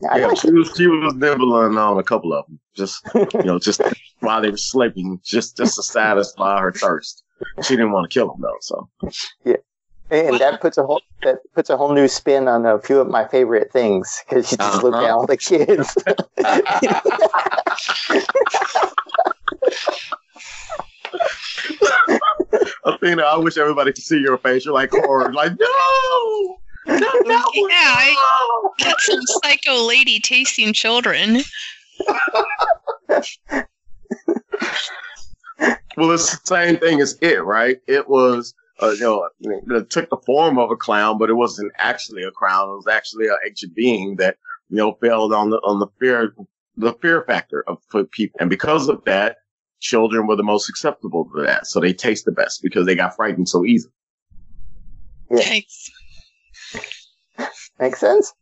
Yeah, 0.00 0.26
like 0.26 0.36
she 0.38 0.50
was 0.50 0.72
she 0.76 0.88
was 0.88 1.14
nibbling 1.14 1.78
on 1.78 1.96
a 1.96 2.02
couple 2.02 2.32
of 2.32 2.44
them, 2.46 2.58
just 2.74 3.00
you 3.14 3.44
know, 3.44 3.60
just 3.60 3.80
while 4.18 4.42
they 4.42 4.50
were 4.50 4.56
sleeping, 4.56 5.20
just 5.22 5.56
just 5.56 5.76
to 5.76 5.82
satisfy 5.84 6.60
her 6.60 6.72
thirst. 6.72 7.22
She 7.62 7.76
didn't 7.76 7.92
want 7.92 8.10
to 8.10 8.12
kill 8.12 8.26
them 8.32 8.40
though, 8.40 8.56
so 8.60 8.88
And 10.12 10.38
that 10.40 10.60
puts 10.60 10.76
a 10.76 10.82
whole 10.84 11.00
that 11.22 11.38
puts 11.54 11.70
a 11.70 11.76
whole 11.78 11.94
new 11.94 12.06
spin 12.06 12.46
on 12.46 12.66
a 12.66 12.78
few 12.78 13.00
of 13.00 13.08
my 13.08 13.26
favorite 13.26 13.72
things 13.72 14.22
because 14.28 14.52
you 14.52 14.58
just 14.58 14.82
look 14.82 14.92
Uh-huh. 14.94 15.04
at 15.06 15.10
all 15.10 15.26
the 15.26 15.38
kids. 15.38 15.96
Athena, 22.84 23.22
I 23.22 23.36
wish 23.36 23.56
everybody 23.58 23.92
could 23.92 24.02
see 24.04 24.18
your 24.18 24.38
face. 24.38 24.64
You're 24.64 24.74
like 24.74 24.90
horror, 24.90 25.32
like 25.32 25.52
no, 25.58 26.58
no, 26.86 26.96
no, 27.24 27.42
Yeah, 27.54 27.68
I- 27.70 28.68
Got 28.78 29.00
some 29.00 29.20
psycho 29.42 29.84
lady 29.86 30.18
tasting 30.18 30.72
children. 30.72 31.42
Well, 35.96 36.10
it's 36.12 36.38
the 36.38 36.40
same 36.44 36.78
thing 36.78 37.00
as 37.00 37.18
it, 37.20 37.44
right? 37.44 37.78
It 37.86 38.08
was, 38.08 38.54
uh, 38.82 38.90
you 38.90 39.00
know, 39.00 39.76
it 39.76 39.90
took 39.90 40.10
the 40.10 40.16
form 40.26 40.58
of 40.58 40.70
a 40.70 40.76
clown, 40.76 41.18
but 41.18 41.30
it 41.30 41.34
wasn't 41.34 41.72
actually 41.78 42.22
a 42.24 42.30
clown. 42.30 42.68
It 42.68 42.76
was 42.76 42.88
actually 42.88 43.28
an 43.28 43.36
ancient 43.46 43.74
being 43.74 44.16
that, 44.16 44.36
you 44.70 44.76
know, 44.76 44.94
failed 45.00 45.32
on 45.32 45.50
the, 45.50 45.58
on 45.58 45.78
the 45.78 45.86
fear, 46.00 46.34
the 46.76 46.92
fear 46.94 47.22
factor 47.22 47.62
of 47.68 47.78
for 47.88 48.04
people. 48.04 48.38
And 48.40 48.50
because 48.50 48.88
of 48.88 49.04
that, 49.04 49.36
children 49.80 50.26
were 50.26 50.36
the 50.36 50.42
most 50.42 50.66
susceptible 50.66 51.28
to 51.34 51.42
that. 51.42 51.66
So 51.66 51.80
they 51.80 51.92
taste 51.92 52.24
the 52.24 52.32
best 52.32 52.62
because 52.62 52.86
they 52.86 52.94
got 52.94 53.14
frightened 53.14 53.48
so 53.48 53.64
easily. 53.64 53.92
Yeah. 55.30 55.42
Thanks. 55.42 55.90
Makes 57.78 58.00
sense. 58.00 58.32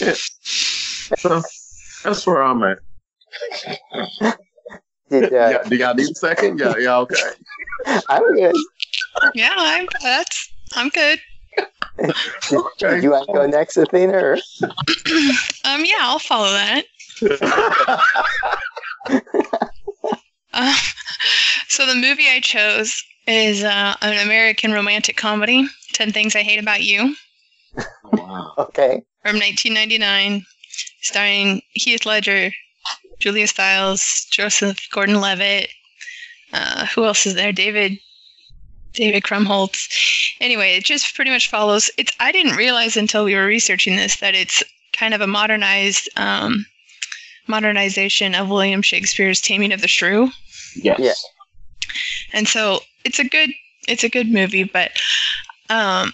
Yeah. 0.00 0.14
So 1.18 1.42
that's 2.02 2.26
where 2.26 2.42
I'm 2.42 2.62
at. 2.62 2.78
Did 5.10 5.24
uh, 5.24 5.28
yeah, 5.32 5.62
do 5.68 5.76
y'all 5.76 5.94
need 5.94 6.10
a 6.10 6.14
second? 6.14 6.58
Yeah, 6.58 6.74
yeah, 6.78 6.98
okay. 6.98 7.16
I'm 8.08 8.34
good. 8.34 8.56
Yeah, 9.34 9.52
I'm 9.56 9.86
that's 10.02 10.52
I'm 10.74 10.88
good. 10.90 11.18
Okay. 12.00 13.00
You 13.00 13.12
want 13.12 13.28
to 13.28 13.32
go 13.32 13.46
next, 13.46 13.76
Athena? 13.76 14.16
Or? 14.16 14.38
Um, 15.66 15.82
yeah, 15.84 15.96
I'll 16.00 16.18
follow 16.18 16.50
that. 16.50 16.84
Uh, 20.56 20.76
so 21.66 21.84
the 21.84 21.96
movie 21.96 22.28
I 22.28 22.38
chose 22.40 23.02
is 23.26 23.64
uh, 23.64 23.96
an 24.02 24.24
American 24.24 24.70
romantic 24.72 25.16
comedy, 25.16 25.66
Ten 25.92 26.12
Things 26.12 26.36
I 26.36 26.42
Hate 26.42 26.60
About 26.60 26.82
You, 26.84 27.16
wow. 28.12 28.52
Okay. 28.58 29.02
from 29.22 29.40
1999, 29.40 30.44
starring 31.00 31.60
Heath 31.72 32.06
Ledger, 32.06 32.52
Julia 33.18 33.48
Stiles, 33.48 34.28
Joseph 34.30 34.78
Gordon-Levitt. 34.92 35.70
Uh, 36.52 36.86
who 36.86 37.04
else 37.04 37.26
is 37.26 37.34
there? 37.34 37.50
David 37.52 37.98
David 38.94 39.22
Krumholtz. 39.24 39.88
Anyway, 40.40 40.76
it 40.76 40.84
just 40.84 41.14
pretty 41.14 41.30
much 41.30 41.50
follows. 41.50 41.90
It's 41.98 42.12
I 42.20 42.32
didn't 42.32 42.56
realize 42.56 42.96
until 42.96 43.24
we 43.24 43.34
were 43.34 43.46
researching 43.46 43.96
this 43.96 44.16
that 44.16 44.34
it's 44.34 44.62
kind 44.92 45.12
of 45.14 45.20
a 45.20 45.26
modernized 45.26 46.08
um, 46.16 46.64
modernization 47.46 48.34
of 48.34 48.48
William 48.48 48.82
Shakespeare's 48.82 49.40
Taming 49.40 49.72
of 49.72 49.80
the 49.80 49.88
Shrew. 49.88 50.30
Yes. 50.76 50.98
Yeah. 50.98 51.12
and 52.32 52.48
so 52.48 52.80
it's 53.04 53.18
a 53.18 53.24
good 53.24 53.50
it's 53.86 54.02
a 54.02 54.08
good 54.08 54.28
movie 54.28 54.64
but 54.64 54.90
um 55.70 56.12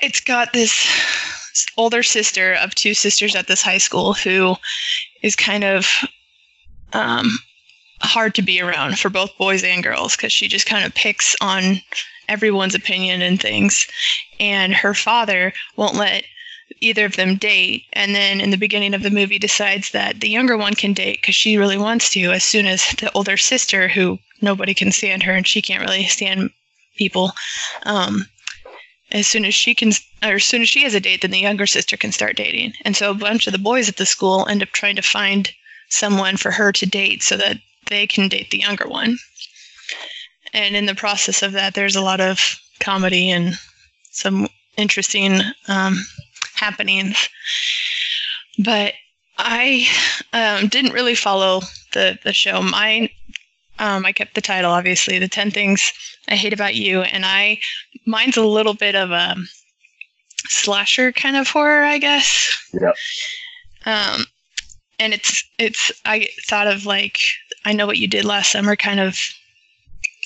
it's 0.00 0.20
got 0.20 0.52
this 0.54 0.86
older 1.76 2.02
sister 2.02 2.54
of 2.54 2.74
two 2.74 2.94
sisters 2.94 3.34
at 3.36 3.46
this 3.46 3.60
high 3.62 3.76
school 3.78 4.14
who 4.14 4.56
is 5.22 5.36
kind 5.36 5.64
of 5.64 5.86
um 6.94 7.38
hard 8.02 8.34
to 8.36 8.42
be 8.42 8.60
around 8.60 8.98
for 8.98 9.08
both 9.08 9.36
boys 9.38 9.64
and 9.64 9.82
girls 9.82 10.16
because 10.16 10.32
she 10.32 10.48
just 10.48 10.66
kind 10.66 10.84
of 10.84 10.94
picks 10.94 11.34
on 11.40 11.80
everyone's 12.28 12.74
opinion 12.74 13.22
and 13.22 13.40
things. 13.40 13.86
And 14.38 14.74
her 14.74 14.94
father 14.94 15.52
won't 15.76 15.96
let 15.96 16.24
either 16.80 17.04
of 17.04 17.16
them 17.16 17.36
date. 17.36 17.84
And 17.92 18.14
then 18.14 18.40
in 18.40 18.50
the 18.50 18.56
beginning 18.56 18.94
of 18.94 19.02
the 19.02 19.10
movie 19.10 19.38
decides 19.38 19.90
that 19.90 20.20
the 20.20 20.28
younger 20.28 20.56
one 20.56 20.74
can 20.74 20.92
date 20.92 21.20
because 21.20 21.34
she 21.34 21.56
really 21.56 21.78
wants 21.78 22.10
to 22.10 22.32
as 22.32 22.44
soon 22.44 22.66
as 22.66 22.84
the 22.98 23.10
older 23.12 23.36
sister 23.36 23.88
who 23.88 24.18
nobody 24.40 24.74
can 24.74 24.92
stand 24.92 25.22
her 25.22 25.32
and 25.32 25.46
she 25.46 25.62
can't 25.62 25.80
really 25.80 26.06
stand 26.06 26.50
people 26.96 27.32
um, 27.84 28.26
as 29.10 29.26
soon 29.26 29.44
as 29.44 29.54
she 29.54 29.74
can 29.74 29.92
or 30.22 30.34
as 30.34 30.44
soon 30.44 30.62
as 30.62 30.68
she 30.68 30.82
has 30.82 30.94
a 30.94 31.00
date 31.00 31.22
then 31.22 31.30
the 31.30 31.38
younger 31.38 31.66
sister 31.66 31.96
can 31.96 32.12
start 32.12 32.36
dating. 32.36 32.74
And 32.84 32.96
so 32.96 33.10
a 33.10 33.14
bunch 33.14 33.46
of 33.46 33.52
the 33.52 33.58
boys 33.58 33.88
at 33.88 33.96
the 33.96 34.06
school 34.06 34.46
end 34.46 34.62
up 34.62 34.70
trying 34.70 34.96
to 34.96 35.02
find 35.02 35.50
someone 35.88 36.36
for 36.36 36.50
her 36.50 36.70
to 36.72 36.86
date 36.86 37.22
so 37.22 37.36
that 37.38 37.58
they 37.88 38.06
can 38.06 38.28
date 38.28 38.50
the 38.50 38.58
younger 38.58 38.86
one 38.86 39.18
and 40.52 40.76
in 40.76 40.86
the 40.86 40.94
process 40.94 41.42
of 41.42 41.52
that 41.52 41.74
there's 41.74 41.96
a 41.96 42.02
lot 42.02 42.20
of 42.20 42.58
comedy 42.80 43.30
and 43.30 43.58
some 44.10 44.48
interesting 44.76 45.40
um, 45.68 46.04
happenings 46.54 47.28
but 48.64 48.94
i 49.38 49.86
um, 50.32 50.68
didn't 50.68 50.92
really 50.92 51.14
follow 51.14 51.60
the, 51.92 52.18
the 52.24 52.32
show 52.32 52.62
mine 52.62 53.08
um, 53.78 54.04
I 54.04 54.12
kept 54.12 54.34
the 54.34 54.40
title, 54.40 54.72
obviously, 54.72 55.18
the 55.18 55.28
ten 55.28 55.50
things 55.50 55.92
I 56.28 56.34
hate 56.34 56.52
about 56.52 56.74
you, 56.74 57.02
and 57.02 57.24
I 57.24 57.60
mine's 58.06 58.36
a 58.36 58.44
little 58.44 58.74
bit 58.74 58.94
of 58.94 59.10
a 59.10 59.36
slasher 60.48 61.12
kind 61.12 61.36
of 61.36 61.48
horror, 61.48 61.84
I 61.84 61.98
guess. 61.98 62.70
Yep. 62.72 62.96
Um, 63.86 64.24
and 64.98 65.14
it's 65.14 65.44
it's 65.58 65.92
I 66.04 66.28
thought 66.46 66.66
of 66.66 66.86
like 66.86 67.18
I 67.64 67.72
know 67.72 67.86
what 67.86 67.98
you 67.98 68.06
did 68.06 68.24
last 68.24 68.52
summer 68.52 68.76
kind 68.76 69.00
of 69.00 69.18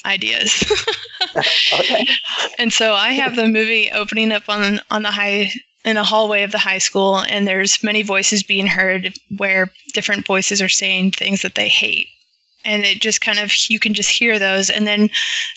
ideas. 0.05 0.65
Okay. 1.73 2.07
and 2.59 2.73
so 2.73 2.95
I 2.95 3.13
have 3.13 3.37
the 3.37 3.47
movie 3.47 3.91
opening 3.93 4.33
up 4.33 4.49
on 4.49 4.81
on 4.91 5.03
the 5.03 5.11
high 5.11 5.51
in 5.85 5.97
a 5.97 6.05
hallway 6.05 6.43
of 6.43 6.53
the 6.53 6.59
high 6.59 6.79
school, 6.79 7.21
and 7.21 7.47
there's 7.47 7.83
many 7.83 8.03
voices 8.03 8.43
being 8.43 8.67
heard 8.67 9.15
where 9.39 9.71
different 9.95 10.27
voices 10.27 10.61
are 10.61 10.69
saying 10.69 11.13
things 11.13 11.43
that 11.43 11.55
they 11.55 11.69
hate, 11.69 12.09
and 12.65 12.85
it 12.85 13.01
just 13.01 13.21
kind 13.21 13.39
of 13.39 13.53
you 13.69 13.79
can 13.79 13.95
just 13.95 14.11
hear 14.11 14.39
those, 14.39 14.69
and 14.69 14.87
then 14.87 15.09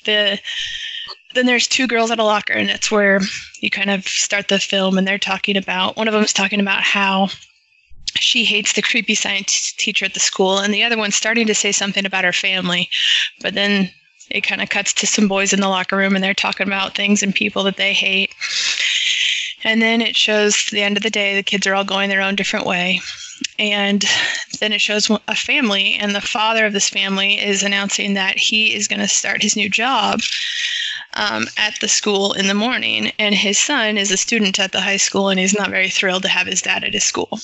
the 0.05 0.39
then 1.33 1.45
there's 1.45 1.67
two 1.67 1.87
girls 1.87 2.11
at 2.11 2.19
a 2.19 2.23
locker, 2.23 2.53
and 2.53 2.69
that's 2.69 2.89
where 2.91 3.19
you 3.59 3.69
kind 3.69 3.89
of 3.89 4.07
start 4.07 4.47
the 4.47 4.59
film, 4.59 4.97
and 4.97 5.07
they're 5.07 5.17
talking 5.17 5.57
about 5.57 5.97
one 5.97 6.07
of 6.07 6.13
them 6.13 6.23
is 6.23 6.31
talking 6.31 6.59
about 6.61 6.81
how 6.83 7.27
she 8.17 8.45
hates 8.45 8.73
the 8.73 8.81
creepy 8.81 9.15
science 9.15 9.73
teacher 9.77 10.05
at 10.05 10.13
the 10.13 10.19
school, 10.19 10.59
and 10.59 10.73
the 10.73 10.83
other 10.83 10.97
one's 10.97 11.15
starting 11.15 11.47
to 11.47 11.55
say 11.55 11.71
something 11.71 12.05
about 12.05 12.23
her 12.23 12.33
family, 12.33 12.89
but 13.41 13.53
then 13.53 13.91
it 14.31 14.41
kind 14.41 14.61
of 14.61 14.69
cuts 14.69 14.93
to 14.93 15.07
some 15.07 15.27
boys 15.27 15.53
in 15.53 15.61
the 15.61 15.69
locker 15.69 15.95
room 15.95 16.15
and 16.15 16.23
they're 16.23 16.33
talking 16.33 16.65
about 16.67 16.95
things 16.95 17.21
and 17.21 17.35
people 17.35 17.63
that 17.63 17.77
they 17.77 17.93
hate. 17.93 18.33
And 19.63 19.81
then 19.81 20.01
it 20.01 20.15
shows 20.15 20.65
the 20.71 20.81
end 20.81 20.97
of 20.97 21.03
the 21.03 21.09
day, 21.09 21.35
the 21.35 21.43
kids 21.43 21.65
are 21.65 21.75
all 21.75 21.83
going 21.83 22.09
their 22.09 22.21
own 22.21 22.35
different 22.35 22.65
way. 22.65 23.01
And 23.59 24.05
then 24.59 24.71
it 24.71 24.79
shows 24.79 25.09
a 25.09 25.35
family, 25.35 25.95
and 25.95 26.15
the 26.15 26.21
father 26.21 26.65
of 26.65 26.73
this 26.73 26.89
family 26.89 27.41
is 27.41 27.63
announcing 27.63 28.13
that 28.13 28.37
he 28.37 28.73
is 28.73 28.87
going 28.87 28.99
to 28.99 29.07
start 29.07 29.41
his 29.41 29.55
new 29.55 29.69
job 29.69 30.21
um, 31.15 31.47
at 31.57 31.79
the 31.81 31.87
school 31.87 32.33
in 32.33 32.47
the 32.47 32.53
morning. 32.53 33.11
And 33.19 33.35
his 33.35 33.59
son 33.59 33.97
is 33.97 34.11
a 34.11 34.17
student 34.17 34.59
at 34.59 34.71
the 34.71 34.81
high 34.81 34.97
school, 34.97 35.29
and 35.29 35.39
he's 35.39 35.57
not 35.57 35.69
very 35.69 35.89
thrilled 35.89 36.23
to 36.23 36.29
have 36.29 36.47
his 36.47 36.61
dad 36.61 36.83
at 36.83 36.93
his 36.93 37.03
school. 37.03 37.39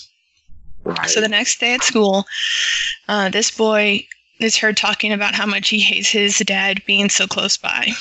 Right. 0.83 1.09
So 1.09 1.21
the 1.21 1.27
next 1.27 1.59
day 1.59 1.73
at 1.73 1.83
school, 1.83 2.25
uh, 3.07 3.29
this 3.29 3.51
boy 3.51 4.05
is 4.39 4.57
heard 4.57 4.77
talking 4.77 5.13
about 5.13 5.35
how 5.35 5.45
much 5.45 5.69
he 5.69 5.79
hates 5.79 6.09
his 6.09 6.37
dad 6.39 6.83
being 6.85 7.09
so 7.09 7.27
close 7.27 7.57
by. 7.57 7.91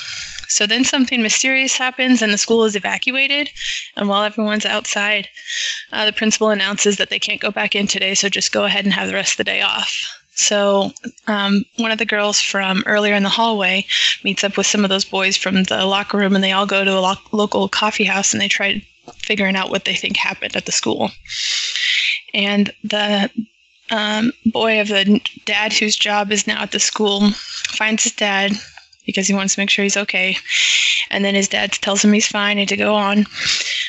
So 0.47 0.67
then 0.67 0.83
something 0.83 1.21
mysterious 1.21 1.77
happens 1.77 2.21
and 2.21 2.33
the 2.33 2.37
school 2.37 2.65
is 2.65 2.75
evacuated. 2.75 3.49
And 3.95 4.09
while 4.09 4.23
everyone's 4.23 4.65
outside, 4.65 5.29
uh, 5.93 6.05
the 6.05 6.11
principal 6.11 6.49
announces 6.49 6.97
that 6.97 7.09
they 7.09 7.19
can't 7.19 7.39
go 7.39 7.51
back 7.51 7.75
in 7.75 7.87
today, 7.87 8.15
so 8.15 8.27
just 8.27 8.51
go 8.51 8.65
ahead 8.65 8.83
and 8.83 8.93
have 8.93 9.07
the 9.07 9.13
rest 9.13 9.33
of 9.33 9.37
the 9.37 9.43
day 9.45 9.61
off. 9.61 9.95
So 10.33 10.91
um, 11.27 11.63
one 11.77 11.91
of 11.91 11.99
the 11.99 12.05
girls 12.05 12.41
from 12.41 12.83
earlier 12.85 13.13
in 13.13 13.23
the 13.23 13.29
hallway 13.29 13.85
meets 14.23 14.43
up 14.43 14.57
with 14.57 14.67
some 14.67 14.83
of 14.83 14.89
those 14.89 15.05
boys 15.05 15.37
from 15.37 15.63
the 15.63 15.85
locker 15.85 16.17
room, 16.17 16.35
and 16.35 16.43
they 16.43 16.51
all 16.51 16.65
go 16.65 16.83
to 16.83 16.97
a 16.97 16.99
lo- 16.99 17.15
local 17.31 17.69
coffee 17.69 18.05
house 18.05 18.33
and 18.33 18.41
they 18.41 18.47
try 18.47 18.81
figuring 19.15 19.55
out 19.55 19.69
what 19.69 19.85
they 19.85 19.95
think 19.95 20.17
happened 20.17 20.55
at 20.55 20.65
the 20.65 20.71
school. 20.71 21.11
And 22.33 22.73
the 22.83 23.29
um, 23.91 24.31
boy 24.45 24.79
of 24.79 24.87
the 24.87 25.21
dad 25.45 25.73
whose 25.73 25.95
job 25.95 26.31
is 26.31 26.47
now 26.47 26.61
at 26.61 26.71
the 26.71 26.79
school 26.79 27.31
finds 27.31 28.03
his 28.03 28.13
dad 28.13 28.53
because 29.05 29.27
he 29.27 29.33
wants 29.33 29.55
to 29.55 29.61
make 29.61 29.69
sure 29.69 29.83
he's 29.83 29.97
okay. 29.97 30.37
And 31.09 31.25
then 31.25 31.35
his 31.35 31.49
dad 31.49 31.73
tells 31.73 32.03
him 32.03 32.13
he's 32.13 32.27
fine 32.27 32.57
and 32.57 32.69
to 32.69 32.77
go 32.77 32.95
on 32.95 33.25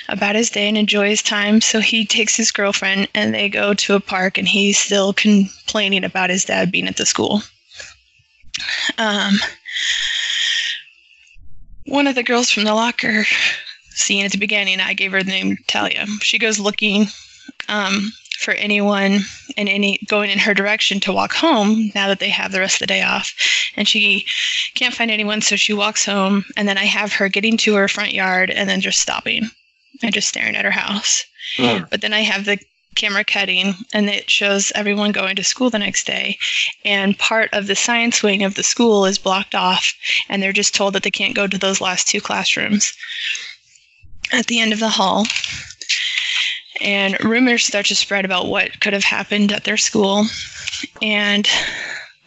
about 0.09 0.35
his 0.35 0.51
day 0.51 0.69
and 0.69 0.77
enjoy 0.77 1.09
his 1.09 1.23
time. 1.23 1.61
So 1.61 1.81
he 1.81 2.05
takes 2.05 2.35
his 2.35 2.51
girlfriend 2.51 3.09
and 3.15 3.33
they 3.33 3.49
go 3.49 3.75
to 3.75 3.95
a 3.95 4.01
park 4.01 4.39
and 4.39 4.49
he's 4.49 4.79
still 4.79 5.13
complaining 5.13 6.05
about 6.05 6.31
his 6.31 6.45
dad 6.45 6.73
being 6.73 6.89
at 6.89 6.97
the 6.97 7.07
school. 7.07 7.43
Um, 8.99 9.35
one 11.87 12.07
of 12.07 12.15
the 12.15 12.23
girls 12.23 12.51
from 12.51 12.65
the 12.65 12.75
locker 12.75 13.25
scene 14.03 14.25
at 14.25 14.33
the 14.33 14.39
beginning, 14.39 14.81
I 14.81 14.95
gave 14.95 15.13
her 15.13 15.23
the 15.23 15.31
name 15.31 15.57
Talia. 15.67 16.07
She 16.21 16.39
goes 16.39 16.59
looking 16.59 17.07
um, 17.69 18.13
for 18.39 18.53
anyone 18.55 19.21
and 19.57 19.69
any 19.69 19.99
going 20.09 20.31
in 20.31 20.39
her 20.39 20.55
direction 20.55 21.01
to 21.01 21.13
walk 21.13 21.33
home 21.33 21.91
now 21.95 22.09
that 22.09 22.19
they 22.19 22.29
have 22.29 22.53
the 22.53 22.61
rest 22.61 22.77
of 22.77 22.81
the 22.81 22.87
day 22.87 23.03
off. 23.03 23.33
And 23.77 23.87
she 23.87 24.27
can't 24.75 24.95
find 24.95 25.11
anyone, 25.11 25.41
so 25.41 25.57
she 25.57 25.73
walks 25.73 26.05
home. 26.05 26.45
And 26.57 26.69
then 26.69 26.79
I 26.79 26.85
have 26.85 27.13
her 27.15 27.29
getting 27.29 27.57
to 27.59 27.75
her 27.75 27.89
front 27.89 28.13
yard 28.13 28.51
and 28.51 28.69
then 28.69 28.81
just 28.81 29.01
stopping 29.01 29.51
and 30.03 30.13
just 30.13 30.29
staring 30.29 30.57
at 30.57 30.65
her 30.65 30.71
house. 30.71 31.25
Mm. 31.57 31.89
But 31.89 32.01
then 32.01 32.13
I 32.13 32.21
have 32.21 32.45
the 32.45 32.59
camera 32.95 33.25
cutting 33.25 33.75
and 33.95 34.09
it 34.11 34.29
shows 34.29 34.71
everyone 34.75 35.13
going 35.13 35.37
to 35.37 35.45
school 35.45 35.71
the 35.71 35.79
next 35.79 36.07
day 36.07 36.37
and 36.85 37.19
part 37.19 37.49
of 37.55 37.67
the 37.67 37.75
science 37.75 38.23
wing 38.23 38.43
of 38.43 38.55
the 38.55 38.63
school 38.63 39.07
is 39.07 39.19
blocked 39.19 39.55
off 39.55 39.95
and 40.29 40.43
they're 40.43 40.53
just 40.53 40.75
told 40.75 40.93
that 40.93 41.03
they 41.03 41.11
can't 41.11 41.35
go 41.35 41.47
to 41.47 41.57
those 41.57 41.81
last 41.81 42.07
two 42.07 42.21
classrooms 42.21 42.93
at 44.33 44.47
the 44.47 44.61
end 44.61 44.73
of 44.73 44.81
the 44.81 44.89
hall 44.89 45.27
and 46.81 47.23
rumors 47.25 47.65
start 47.65 47.87
to 47.87 47.95
spread 47.95 48.25
about 48.25 48.49
what 48.49 48.81
could 48.81 48.93
have 48.93 49.05
happened 49.05 49.53
at 49.53 49.65
their 49.65 49.77
school 49.77 50.25
and 51.01 51.49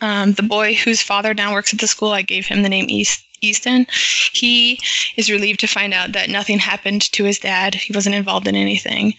um, 0.01 0.33
the 0.33 0.43
boy 0.43 0.73
whose 0.75 1.01
father 1.01 1.33
now 1.33 1.53
works 1.53 1.73
at 1.73 1.79
the 1.79 1.87
school 1.87 2.11
i 2.11 2.21
gave 2.21 2.45
him 2.45 2.61
the 2.61 2.69
name 2.69 2.85
east 2.89 3.25
Easton, 3.41 3.85
he 4.33 4.79
is 5.17 5.29
relieved 5.29 5.59
to 5.59 5.67
find 5.67 5.93
out 5.93 6.13
that 6.13 6.29
nothing 6.29 6.59
happened 6.59 7.11
to 7.11 7.23
his 7.23 7.39
dad. 7.39 7.75
He 7.75 7.93
wasn't 7.93 8.15
involved 8.15 8.47
in 8.47 8.55
anything. 8.55 9.13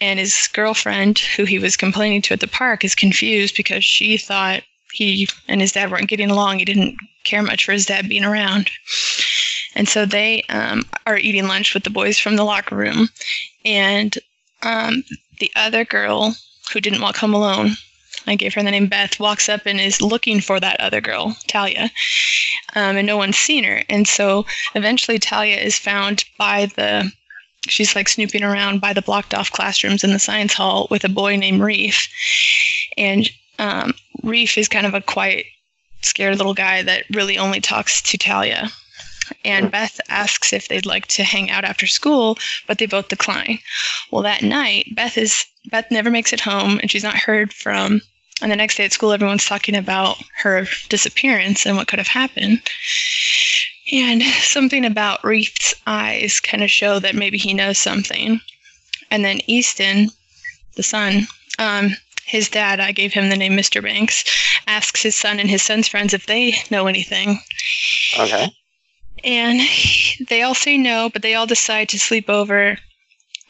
And 0.00 0.18
his 0.18 0.48
girlfriend, 0.52 1.18
who 1.18 1.44
he 1.44 1.58
was 1.58 1.76
complaining 1.76 2.22
to 2.22 2.34
at 2.34 2.40
the 2.40 2.48
park, 2.48 2.84
is 2.84 2.94
confused 2.94 3.56
because 3.56 3.84
she 3.84 4.16
thought 4.16 4.62
he 4.92 5.28
and 5.46 5.60
his 5.60 5.72
dad 5.72 5.90
weren't 5.90 6.08
getting 6.08 6.30
along. 6.30 6.58
He 6.58 6.64
didn't 6.64 6.96
care 7.24 7.42
much 7.42 7.64
for 7.64 7.72
his 7.72 7.86
dad 7.86 8.08
being 8.08 8.24
around. 8.24 8.70
And 9.74 9.88
so 9.88 10.06
they 10.06 10.42
um, 10.48 10.84
are 11.06 11.18
eating 11.18 11.46
lunch 11.46 11.74
with 11.74 11.84
the 11.84 11.90
boys 11.90 12.18
from 12.18 12.36
the 12.36 12.44
locker 12.44 12.74
room. 12.74 13.08
And 13.64 14.16
um, 14.62 15.04
the 15.38 15.52
other 15.56 15.84
girl 15.84 16.34
who 16.72 16.80
didn't 16.80 17.00
walk 17.00 17.16
home 17.16 17.34
alone, 17.34 17.76
I 18.26 18.34
gave 18.34 18.54
her 18.54 18.62
the 18.62 18.70
name 18.70 18.86
Beth, 18.86 19.20
walks 19.20 19.48
up 19.48 19.62
and 19.66 19.80
is 19.80 20.02
looking 20.02 20.40
for 20.40 20.60
that 20.60 20.80
other 20.80 21.00
girl, 21.00 21.36
Talia. 21.46 21.90
Um, 22.74 22.96
and 22.96 23.06
no 23.06 23.16
one's 23.16 23.38
seen 23.38 23.64
her. 23.64 23.82
And 23.88 24.06
so 24.06 24.44
eventually 24.74 25.18
Talia 25.18 25.56
is 25.56 25.78
found 25.78 26.24
by 26.36 26.66
the, 26.66 27.10
she's 27.68 27.94
like 27.96 28.08
snooping 28.08 28.42
around 28.42 28.80
by 28.80 28.92
the 28.92 29.02
blocked 29.02 29.32
off 29.34 29.50
classrooms 29.50 30.04
in 30.04 30.12
the 30.12 30.18
science 30.18 30.54
hall 30.54 30.88
with 30.90 31.04
a 31.04 31.08
boy 31.08 31.36
named 31.36 31.62
Reef. 31.62 32.08
And 32.96 33.30
um, 33.58 33.94
Reef 34.22 34.58
is 34.58 34.68
kind 34.68 34.86
of 34.86 34.94
a 34.94 35.00
quiet, 35.00 35.46
scared 36.02 36.36
little 36.36 36.54
guy 36.54 36.82
that 36.82 37.04
really 37.10 37.38
only 37.38 37.60
talks 37.60 38.02
to 38.02 38.18
Talia. 38.18 38.70
And 39.44 39.70
Beth 39.70 40.00
asks 40.08 40.52
if 40.52 40.68
they'd 40.68 40.86
like 40.86 41.06
to 41.08 41.24
hang 41.24 41.50
out 41.50 41.64
after 41.64 41.86
school, 41.86 42.38
but 42.66 42.78
they 42.78 42.86
both 42.86 43.08
decline. 43.08 43.58
Well, 44.10 44.22
that 44.22 44.42
night, 44.42 44.94
Beth 44.94 45.18
is 45.18 45.44
Beth 45.70 45.90
never 45.90 46.10
makes 46.10 46.32
it 46.32 46.40
home, 46.40 46.78
and 46.80 46.90
she's 46.90 47.04
not 47.04 47.16
heard 47.16 47.52
from. 47.52 48.00
And 48.40 48.52
the 48.52 48.56
next 48.56 48.76
day 48.76 48.84
at 48.84 48.92
school, 48.92 49.12
everyone's 49.12 49.44
talking 49.44 49.74
about 49.74 50.22
her 50.36 50.66
disappearance 50.88 51.66
and 51.66 51.76
what 51.76 51.88
could 51.88 51.98
have 51.98 52.08
happened. 52.08 52.62
And 53.90 54.22
something 54.22 54.84
about 54.84 55.24
Reef's 55.24 55.74
eyes 55.86 56.40
kind 56.40 56.62
of 56.62 56.70
show 56.70 56.98
that 57.00 57.14
maybe 57.14 57.38
he 57.38 57.54
knows 57.54 57.78
something. 57.78 58.40
And 59.10 59.24
then 59.24 59.40
Easton, 59.46 60.10
the 60.76 60.82
son, 60.82 61.26
um, 61.58 61.96
his 62.24 62.48
dad, 62.48 62.78
I 62.78 62.92
gave 62.92 63.12
him 63.12 63.30
the 63.30 63.36
name 63.36 63.56
Mr. 63.56 63.82
Banks, 63.82 64.24
asks 64.66 65.02
his 65.02 65.16
son 65.16 65.40
and 65.40 65.48
his 65.48 65.62
son's 65.62 65.88
friends 65.88 66.12
if 66.12 66.26
they 66.26 66.54
know 66.70 66.86
anything. 66.86 67.40
Okay. 68.18 68.50
And 69.24 69.60
they 70.28 70.42
all 70.42 70.54
say 70.54 70.76
no, 70.76 71.10
but 71.10 71.22
they 71.22 71.34
all 71.34 71.46
decide 71.46 71.88
to 71.90 71.98
sleep 71.98 72.28
over 72.28 72.78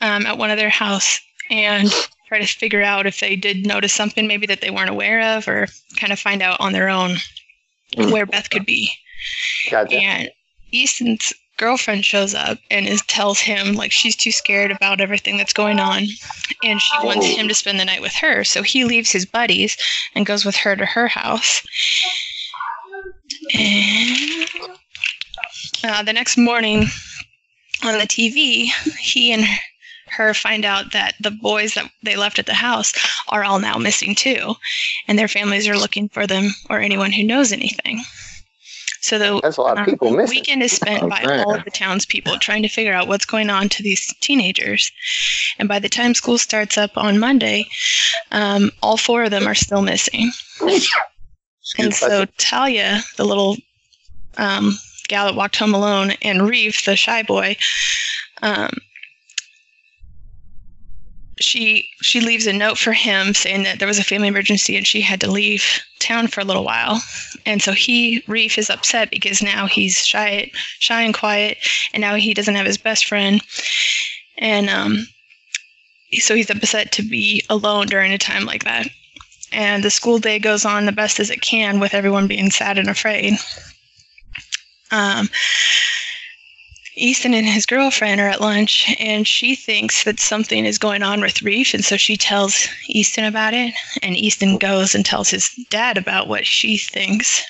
um, 0.00 0.26
at 0.26 0.38
one 0.38 0.50
of 0.50 0.58
their 0.58 0.68
house 0.68 1.20
and 1.50 1.90
try 2.28 2.38
to 2.40 2.46
figure 2.46 2.82
out 2.82 3.06
if 3.06 3.20
they 3.20 3.36
did 3.36 3.66
notice 3.66 3.92
something 3.92 4.26
maybe 4.26 4.46
that 4.46 4.60
they 4.60 4.70
weren't 4.70 4.90
aware 4.90 5.36
of 5.36 5.48
or 5.48 5.66
kind 5.98 6.12
of 6.12 6.18
find 6.18 6.42
out 6.42 6.60
on 6.60 6.72
their 6.72 6.88
own 6.88 7.16
Mm. 7.96 8.12
where 8.12 8.26
Beth 8.26 8.50
could 8.50 8.66
be. 8.66 8.90
Gotcha. 9.70 9.96
And 9.96 10.30
Easton's 10.72 11.32
girlfriend 11.56 12.04
shows 12.04 12.34
up 12.34 12.58
and 12.70 12.86
is, 12.86 13.00
tells 13.06 13.40
him 13.40 13.74
like 13.74 13.90
she's 13.92 14.14
too 14.14 14.30
scared 14.30 14.70
about 14.70 15.00
everything 15.00 15.38
that's 15.38 15.54
going 15.54 15.80
on 15.80 16.04
and 16.62 16.80
she 16.80 16.94
wants 17.02 17.26
him 17.26 17.48
to 17.48 17.54
spend 17.54 17.80
the 17.80 17.84
night 17.84 18.02
with 18.02 18.12
her. 18.12 18.44
So 18.44 18.62
he 18.62 18.84
leaves 18.84 19.10
his 19.10 19.24
buddies 19.24 19.76
and 20.14 20.26
goes 20.26 20.44
with 20.44 20.54
her 20.56 20.76
to 20.76 20.84
her 20.84 21.08
house. 21.08 21.62
And 23.54 24.46
uh, 25.84 26.02
the 26.02 26.12
next 26.12 26.36
morning 26.36 26.86
on 27.84 27.98
the 27.98 28.06
TV, 28.06 28.66
he 28.98 29.32
and 29.32 29.44
her 30.10 30.32
find 30.34 30.64
out 30.64 30.92
that 30.92 31.14
the 31.20 31.30
boys 31.30 31.74
that 31.74 31.90
they 32.02 32.16
left 32.16 32.38
at 32.38 32.46
the 32.46 32.54
house 32.54 32.92
are 33.28 33.44
all 33.44 33.58
now 33.60 33.76
missing 33.76 34.14
too, 34.14 34.54
and 35.06 35.18
their 35.18 35.28
families 35.28 35.68
are 35.68 35.76
looking 35.78 36.08
for 36.08 36.26
them 36.26 36.50
or 36.70 36.80
anyone 36.80 37.12
who 37.12 37.22
knows 37.22 37.52
anything. 37.52 38.02
So 39.00 39.18
the 39.18 39.40
That's 39.42 39.58
a 39.58 39.62
lot 39.62 39.74
of 39.74 39.78
um, 39.80 39.84
people 39.86 40.10
missing. 40.10 40.38
weekend 40.38 40.62
is 40.62 40.72
spent 40.72 41.08
by 41.08 41.22
Okay. 41.22 41.38
all 41.44 41.54
of 41.54 41.64
the 41.64 41.70
townspeople 41.70 42.38
trying 42.38 42.62
to 42.62 42.68
figure 42.68 42.92
out 42.92 43.06
what's 43.06 43.24
going 43.24 43.48
on 43.48 43.68
to 43.68 43.82
these 43.82 44.12
teenagers. 44.20 44.90
And 45.58 45.68
by 45.68 45.78
the 45.78 45.88
time 45.88 46.14
school 46.14 46.36
starts 46.36 46.76
up 46.76 46.90
on 46.96 47.18
Monday, 47.20 47.68
um, 48.32 48.70
all 48.82 48.96
four 48.96 49.24
of 49.24 49.30
them 49.30 49.46
are 49.46 49.54
still 49.54 49.82
missing. 49.82 50.30
And 51.78 51.92
so 51.92 52.24
Talia, 52.38 53.02
the 53.18 53.24
little 53.26 53.56
um, 54.38 54.72
gal 55.08 55.26
that 55.26 55.34
walked 55.34 55.56
home 55.56 55.74
alone, 55.74 56.12
and 56.22 56.48
Reef, 56.48 56.84
the 56.84 56.96
shy 56.96 57.22
boy, 57.22 57.56
um, 58.42 58.70
she 61.40 61.88
she 62.02 62.20
leaves 62.20 62.46
a 62.46 62.52
note 62.52 62.78
for 62.78 62.92
him 62.92 63.32
saying 63.32 63.62
that 63.62 63.78
there 63.78 63.88
was 63.88 63.98
a 63.98 64.04
family 64.04 64.28
emergency 64.28 64.76
and 64.76 64.86
she 64.86 65.00
had 65.00 65.20
to 65.20 65.30
leave 65.30 65.80
town 66.00 66.26
for 66.26 66.40
a 66.40 66.44
little 66.44 66.64
while. 66.64 67.00
And 67.46 67.62
so 67.62 67.72
he 67.72 68.22
Reef 68.26 68.58
is 68.58 68.70
upset 68.70 69.10
because 69.10 69.42
now 69.42 69.66
he's 69.66 70.06
shy 70.06 70.50
shy 70.78 71.02
and 71.02 71.14
quiet, 71.14 71.58
and 71.92 72.00
now 72.00 72.16
he 72.16 72.34
doesn't 72.34 72.56
have 72.56 72.66
his 72.66 72.78
best 72.78 73.06
friend, 73.06 73.40
and 74.38 74.68
um, 74.68 75.06
so 76.12 76.34
he's 76.34 76.50
upset 76.50 76.92
to 76.92 77.02
be 77.02 77.44
alone 77.50 77.86
during 77.86 78.12
a 78.12 78.18
time 78.18 78.44
like 78.44 78.64
that 78.64 78.88
and 79.52 79.82
the 79.82 79.90
school 79.90 80.18
day 80.18 80.38
goes 80.38 80.64
on 80.64 80.86
the 80.86 80.92
best 80.92 81.18
as 81.20 81.30
it 81.30 81.40
can 81.40 81.80
with 81.80 81.94
everyone 81.94 82.26
being 82.26 82.50
sad 82.50 82.78
and 82.78 82.88
afraid. 82.88 83.34
Um, 84.90 85.28
Easton 86.98 87.32
and 87.32 87.46
his 87.46 87.64
girlfriend 87.64 88.20
are 88.20 88.28
at 88.28 88.40
lunch, 88.40 88.92
and 88.98 89.26
she 89.26 89.54
thinks 89.54 90.02
that 90.04 90.18
something 90.18 90.64
is 90.64 90.78
going 90.78 91.02
on 91.02 91.20
with 91.20 91.42
Reef, 91.42 91.72
and 91.72 91.84
so 91.84 91.96
she 91.96 92.16
tells 92.16 92.68
Easton 92.88 93.24
about 93.24 93.54
it. 93.54 93.72
And 94.02 94.16
Easton 94.16 94.58
goes 94.58 94.94
and 94.94 95.06
tells 95.06 95.30
his 95.30 95.50
dad 95.70 95.96
about 95.96 96.26
what 96.26 96.46
she 96.46 96.76
thinks. 96.76 97.42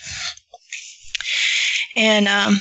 And 1.97 2.29
um, 2.29 2.61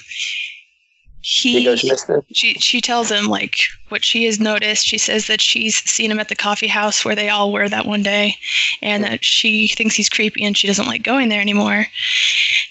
He 1.30 1.66
goes 1.66 1.84
missing. 1.84 2.22
she 2.34 2.54
she 2.54 2.80
tells 2.80 3.12
him 3.12 3.26
like 3.26 3.58
what 3.90 4.06
she 4.06 4.24
has 4.26 4.40
noticed. 4.40 4.88
She 4.88 4.98
says 4.98 5.28
that 5.28 5.42
she's 5.42 5.78
seen 5.90 6.10
him 6.10 6.22
at 6.22 6.30
the 6.30 6.36
coffee 6.36 6.68
house 6.68 7.04
where 7.04 7.16
they 7.16 7.28
all 7.28 7.52
were 7.52 7.68
that 7.68 7.86
one 7.86 8.02
day, 8.02 8.38
and 8.82 9.04
that 9.04 9.26
she 9.26 9.68
thinks 9.68 9.94
he's 9.96 10.08
creepy 10.08 10.46
and 10.46 10.58
she 10.58 10.68
doesn't 10.68 10.88
like 10.88 11.04
going 11.04 11.28
there 11.28 11.42
anymore. 11.42 11.86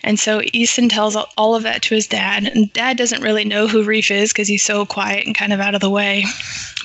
And 0.02 0.18
so 0.18 0.40
Easton 0.54 0.88
tells 0.88 1.16
all- 1.16 1.32
all 1.36 1.54
of 1.54 1.64
that 1.64 1.82
to 1.82 1.94
his 1.94 2.06
dad, 2.06 2.44
and 2.44 2.72
Dad 2.72 2.96
doesn't 2.96 3.22
really 3.22 3.44
know 3.44 3.66
who 3.66 3.82
Reef 3.82 4.10
is 4.10 4.32
because 4.32 4.48
he's 4.48 4.64
so 4.64 4.86
quiet 4.86 5.26
and 5.26 5.34
kind 5.34 5.52
of 5.52 5.60
out 5.60 5.74
of 5.74 5.82
the 5.82 5.90
way. 5.90 6.24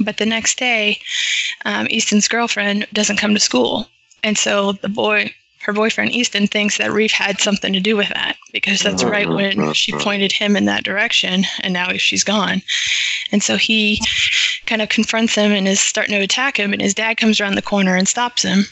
But 0.01 0.17
the 0.17 0.25
next 0.25 0.57
day, 0.57 0.99
um, 1.63 1.88
Easton's 1.89 2.27
girlfriend 2.27 2.86
doesn't 2.91 3.17
come 3.17 3.34
to 3.34 3.39
school, 3.39 3.88
and 4.23 4.38
so 4.38 4.73
the 4.73 4.89
boy. 4.89 5.34
Her 5.63 5.74
boyfriend 5.74 6.12
Easton 6.12 6.47
thinks 6.47 6.78
that 6.78 6.91
Reef 6.91 7.12
had 7.12 7.39
something 7.39 7.71
to 7.74 7.80
do 7.80 7.95
with 7.95 8.10
that 8.10 8.36
because 8.52 8.80
that's 8.80 9.04
right 9.04 9.30
when 9.30 9.74
she 9.74 9.91
pointed 9.91 10.32
him 10.32 10.58
in 10.58 10.65
that 10.65 10.84
direction, 10.84 11.45
and 11.62 11.71
now 11.71 11.93
she's 11.93 12.24
gone. 12.24 12.63
And 13.32 13.43
so 13.43 13.58
he 13.58 14.02
kind 14.65 14.82
of 14.82 14.89
confronts 14.89 15.36
him 15.36 15.52
and 15.52 15.67
is 15.67 15.80
starting 15.80 16.15
to 16.15 16.24
attack 16.24 16.58
him, 16.58 16.74
and 16.74 16.82
his 16.82 16.95
dad 16.95 17.17
comes 17.17 17.39
around 17.39 17.56
the 17.56 17.62
corner 17.62 17.95
and 17.95 18.08
stops 18.08 18.41
him. 18.41 18.65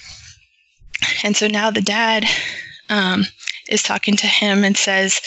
And 1.23 1.37
so 1.37 1.47
now 1.47 1.69
the 1.69 1.81
dad 1.81 2.25
um, 2.89 3.25
is 3.69 3.83
talking 3.83 4.17
to 4.17 4.27
him 4.27 4.63
and 4.63 4.75
says 4.75 5.21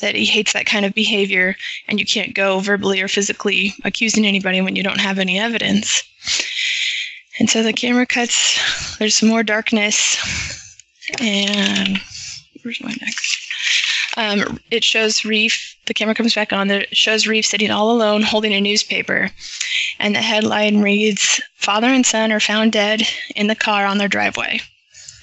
that 0.00 0.14
he 0.14 0.26
hates 0.26 0.52
that 0.52 0.66
kind 0.66 0.84
of 0.84 0.94
behavior, 0.94 1.56
and 1.88 1.98
you 1.98 2.04
can't 2.04 2.34
go 2.34 2.60
verbally 2.60 3.00
or 3.00 3.08
physically 3.08 3.72
accusing 3.82 4.26
anybody 4.26 4.60
when 4.60 4.76
you 4.76 4.82
don't 4.82 5.00
have 5.00 5.18
any 5.18 5.38
evidence. 5.38 6.02
And 7.38 7.48
so 7.48 7.62
the 7.62 7.72
camera 7.72 8.04
cuts, 8.04 8.96
there's 8.98 9.22
more 9.22 9.42
darkness, 9.42 10.66
and 11.20 11.98
where's 12.62 12.80
my 12.82 12.94
next? 13.00 13.38
Um, 14.16 14.58
it 14.70 14.82
shows 14.82 15.24
Reef, 15.24 15.76
the 15.86 15.94
camera 15.94 16.14
comes 16.14 16.34
back 16.34 16.52
on, 16.52 16.70
it 16.70 16.96
shows 16.96 17.26
Reef 17.26 17.46
sitting 17.46 17.70
all 17.70 17.90
alone 17.90 18.22
holding 18.22 18.52
a 18.52 18.60
newspaper. 18.60 19.30
And 20.00 20.14
the 20.14 20.22
headline 20.22 20.80
reads 20.80 21.40
Father 21.54 21.88
and 21.88 22.04
son 22.04 22.32
are 22.32 22.40
found 22.40 22.72
dead 22.72 23.02
in 23.36 23.46
the 23.46 23.54
car 23.54 23.86
on 23.86 23.98
their 23.98 24.08
driveway. 24.08 24.60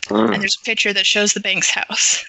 And 0.09 0.41
there's 0.41 0.57
a 0.61 0.65
picture 0.65 0.93
that 0.93 1.05
shows 1.05 1.33
the 1.33 1.39
Banks 1.39 1.69
house. 1.69 2.23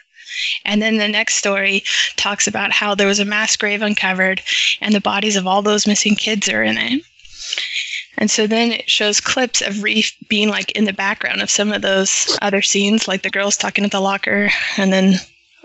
And 0.64 0.83
then 0.83 0.97
the 0.97 1.09
next 1.09 1.37
story 1.37 1.85
talks 2.16 2.47
about 2.47 2.73
how 2.73 2.95
there 2.95 3.07
was 3.07 3.21
a 3.21 3.25
mass 3.25 3.57
grave 3.57 3.83
uncovered 3.83 4.42
and 4.81 4.95
the 4.95 5.01
bodies 5.01 5.37
of 5.37 5.47
all 5.47 5.62
those 5.62 5.87
missing 5.87 6.14
kids 6.14 6.49
are 6.49 6.62
in 6.62 6.79
it. 6.79 7.03
And 8.18 8.31
so 8.31 8.46
then 8.46 8.72
it 8.72 8.88
shows 8.88 9.20
clips 9.20 9.61
of 9.61 9.83
Reef 9.83 10.14
being 10.29 10.48
like 10.48 10.70
in 10.72 10.85
the 10.85 10.92
background 10.92 11.42
of 11.42 11.50
some 11.50 11.72
of 11.72 11.83
those 11.83 12.38
other 12.40 12.62
scenes, 12.62 13.07
like 13.07 13.22
the 13.22 13.31
girls 13.31 13.57
talking 13.57 13.85
at 13.85 13.90
the 13.90 14.00
locker, 14.00 14.50
and 14.76 14.92
then 14.92 15.14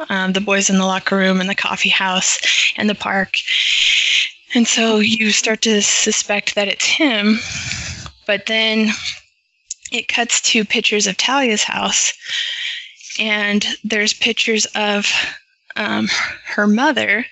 um, 0.09 0.33
the 0.33 0.41
boys 0.41 0.69
in 0.69 0.77
the 0.77 0.85
locker 0.85 1.15
room, 1.15 1.39
and 1.39 1.49
the 1.49 1.55
coffee 1.55 1.89
house, 1.89 2.39
and 2.77 2.89
the 2.89 2.95
park. 2.95 3.37
And 4.53 4.67
so 4.67 4.99
you 4.99 5.31
start 5.31 5.61
to 5.61 5.81
suspect 5.81 6.55
that 6.55 6.67
it's 6.67 6.85
him, 6.85 7.39
but 8.27 8.47
then 8.47 8.89
it 9.91 10.07
cuts 10.07 10.41
to 10.41 10.65
pictures 10.65 11.07
of 11.07 11.17
Talia's 11.17 11.63
house, 11.63 12.13
and 13.19 13.65
there's 13.83 14.13
pictures 14.13 14.65
of 14.75 15.09
um, 15.77 16.09
her 16.45 16.67
mother, 16.67 17.25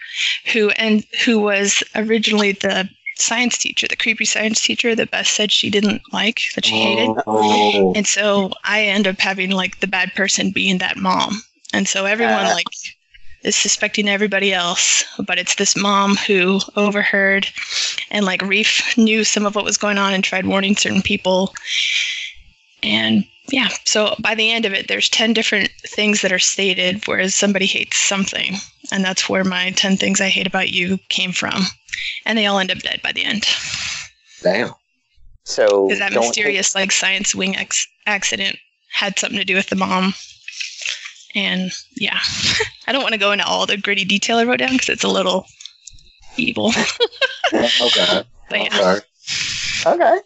who 0.53 0.69
and 0.71 1.03
who 1.25 1.39
was 1.39 1.83
originally 1.95 2.53
the 2.53 2.89
science 3.21 3.57
teacher, 3.57 3.87
the 3.87 3.95
creepy 3.95 4.25
science 4.25 4.61
teacher 4.61 4.95
that 4.95 5.11
Beth 5.11 5.27
said 5.27 5.51
she 5.51 5.69
didn't 5.69 6.01
like, 6.11 6.41
that 6.55 6.65
she 6.65 6.75
hated. 6.79 7.09
Oh, 7.27 7.93
And 7.95 8.07
so 8.07 8.51
I 8.63 8.83
end 8.83 9.07
up 9.07 9.19
having 9.19 9.51
like 9.51 9.79
the 9.79 9.87
bad 9.87 10.13
person 10.15 10.51
being 10.51 10.77
that 10.79 10.97
mom. 10.97 11.41
And 11.73 11.87
so 11.87 12.05
everyone 12.05 12.45
Ah. 12.45 12.53
like 12.53 12.67
is 13.43 13.55
suspecting 13.55 14.09
everybody 14.09 14.53
else, 14.53 15.03
but 15.25 15.37
it's 15.39 15.55
this 15.55 15.75
mom 15.75 16.15
who 16.15 16.59
overheard 16.75 17.47
and 18.11 18.25
like 18.25 18.41
Reef 18.41 18.97
knew 18.97 19.23
some 19.23 19.45
of 19.45 19.55
what 19.55 19.63
was 19.65 19.77
going 19.77 19.97
on 19.97 20.13
and 20.13 20.23
tried 20.23 20.45
warning 20.45 20.75
certain 20.75 21.01
people. 21.01 21.53
And 22.83 23.25
yeah, 23.51 23.69
so 23.85 24.15
by 24.19 24.35
the 24.35 24.51
end 24.51 24.65
of 24.65 24.73
it, 24.73 24.87
there's 24.87 25.09
10 25.09 25.33
different 25.33 25.69
things 25.85 26.21
that 26.21 26.31
are 26.31 26.39
stated, 26.39 27.07
whereas 27.07 27.33
somebody 27.33 27.65
hates 27.65 27.97
something. 27.97 28.55
And 28.91 29.03
that's 29.03 29.29
where 29.29 29.43
my 29.43 29.71
10 29.71 29.97
things 29.97 30.19
I 30.21 30.29
hate 30.29 30.47
about 30.47 30.69
you 30.69 30.97
came 31.09 31.31
from. 31.31 31.61
And 32.25 32.37
they 32.37 32.45
all 32.47 32.59
end 32.59 32.71
up 32.71 32.79
dead 32.79 33.01
by 33.03 33.11
the 33.11 33.23
end. 33.23 33.45
damn. 34.41 34.73
So 35.45 35.87
Because 35.87 35.99
that 35.99 36.11
don't 36.11 36.21
mysterious 36.25 36.75
like 36.75 36.91
science 36.91 37.33
wing 37.33 37.55
ex- 37.55 37.87
accident 38.05 38.57
had 38.91 39.17
something 39.17 39.39
to 39.39 39.45
do 39.45 39.55
with 39.55 39.67
the 39.69 39.75
mom. 39.75 40.13
And 41.35 41.71
yeah, 41.95 42.19
I 42.87 42.91
don't 42.91 43.01
want 43.03 43.13
to 43.13 43.19
go 43.19 43.31
into 43.31 43.45
all 43.45 43.65
the 43.65 43.77
gritty 43.77 44.05
detail 44.05 44.37
I 44.37 44.43
wrote 44.45 44.59
down 44.59 44.73
because 44.73 44.89
it's 44.89 45.03
a 45.03 45.07
little 45.09 45.45
evil. 46.37 46.71
Okay. 47.51 48.23
But 48.49 48.59
yeah, 48.59 48.69
Okay. 48.79 48.99
Okay. 49.87 50.19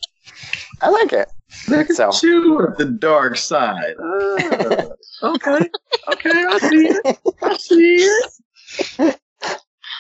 I 0.82 0.89
like 0.89 1.13
it. 1.13 1.30
Look 1.69 1.89
at 1.89 1.95
So- 1.95 2.12
you 2.21 2.67
at 2.67 2.78
the 2.78 2.86
dark 2.86 3.38
side. 3.38 3.95
Ah, 5.23 5.30
okay. 5.36 5.69
Okay, 6.12 6.32
I 6.45 6.58
see 6.60 6.88
it. 6.89 7.17
I 7.41 7.58
see 7.58 7.95
it. 7.95 8.34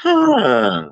Huh. 0.03 0.89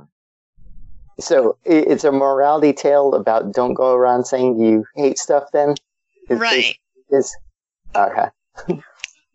So 1.19 1.57
it's 1.65 2.03
a 2.03 2.11
morality 2.11 2.73
tale 2.73 3.13
about 3.13 3.53
don't 3.53 3.73
go 3.73 3.93
around 3.93 4.25
saying 4.25 4.59
you 4.59 4.85
hate 4.95 5.17
stuff. 5.17 5.43
Then 5.53 5.75
Is- 6.29 6.39
right. 6.39 6.75
Is, 7.09 7.25
is 7.25 7.37
okay. 7.95 8.29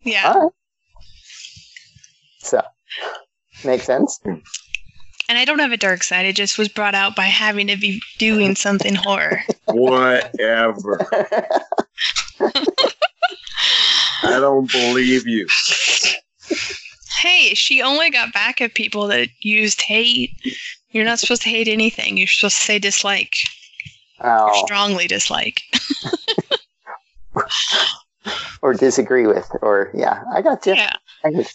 Yeah. 0.03 0.33
All 0.33 0.41
right. 0.41 0.53
So 2.39 2.63
makes 3.65 3.85
sense. 3.85 4.21
And 4.25 4.43
I 5.29 5.45
don't 5.45 5.59
have 5.59 5.73
a 5.73 5.77
dark 5.77 6.05
side. 6.05 6.27
It 6.27 6.37
just 6.37 6.59
was 6.59 6.69
brought 6.69 6.95
out 6.95 7.17
by 7.17 7.25
having 7.25 7.67
to 7.67 7.77
be 7.77 8.01
doing 8.19 8.55
something 8.55 8.95
horror. 8.95 9.43
Whatever. 9.67 11.05
I 14.23 14.39
don't 14.39 14.71
believe 14.71 15.27
you. 15.27 15.49
Hey, 17.17 17.55
she 17.55 17.83
only 17.83 18.11
got 18.11 18.33
back 18.33 18.61
at 18.61 18.75
people 18.75 19.07
that 19.09 19.29
used 19.41 19.81
hate. 19.81 20.31
You're 20.91 21.05
not 21.05 21.19
supposed 21.19 21.43
to 21.43 21.49
hate 21.49 21.69
anything. 21.69 22.17
You're 22.17 22.27
supposed 22.27 22.57
to 22.57 22.63
say 22.63 22.79
dislike 22.79 23.37
or 24.21 24.51
oh, 24.51 24.65
strongly 24.65 25.07
dislike. 25.07 25.63
or 28.63 28.75
disagree 28.75 29.27
with, 29.27 29.49
or 29.63 29.91
yeah, 29.95 30.23
I 30.33 30.43
got 30.43 30.65
you. 30.67 30.75
Yeah. 30.75 30.93
I 31.25 31.31
got 31.31 31.47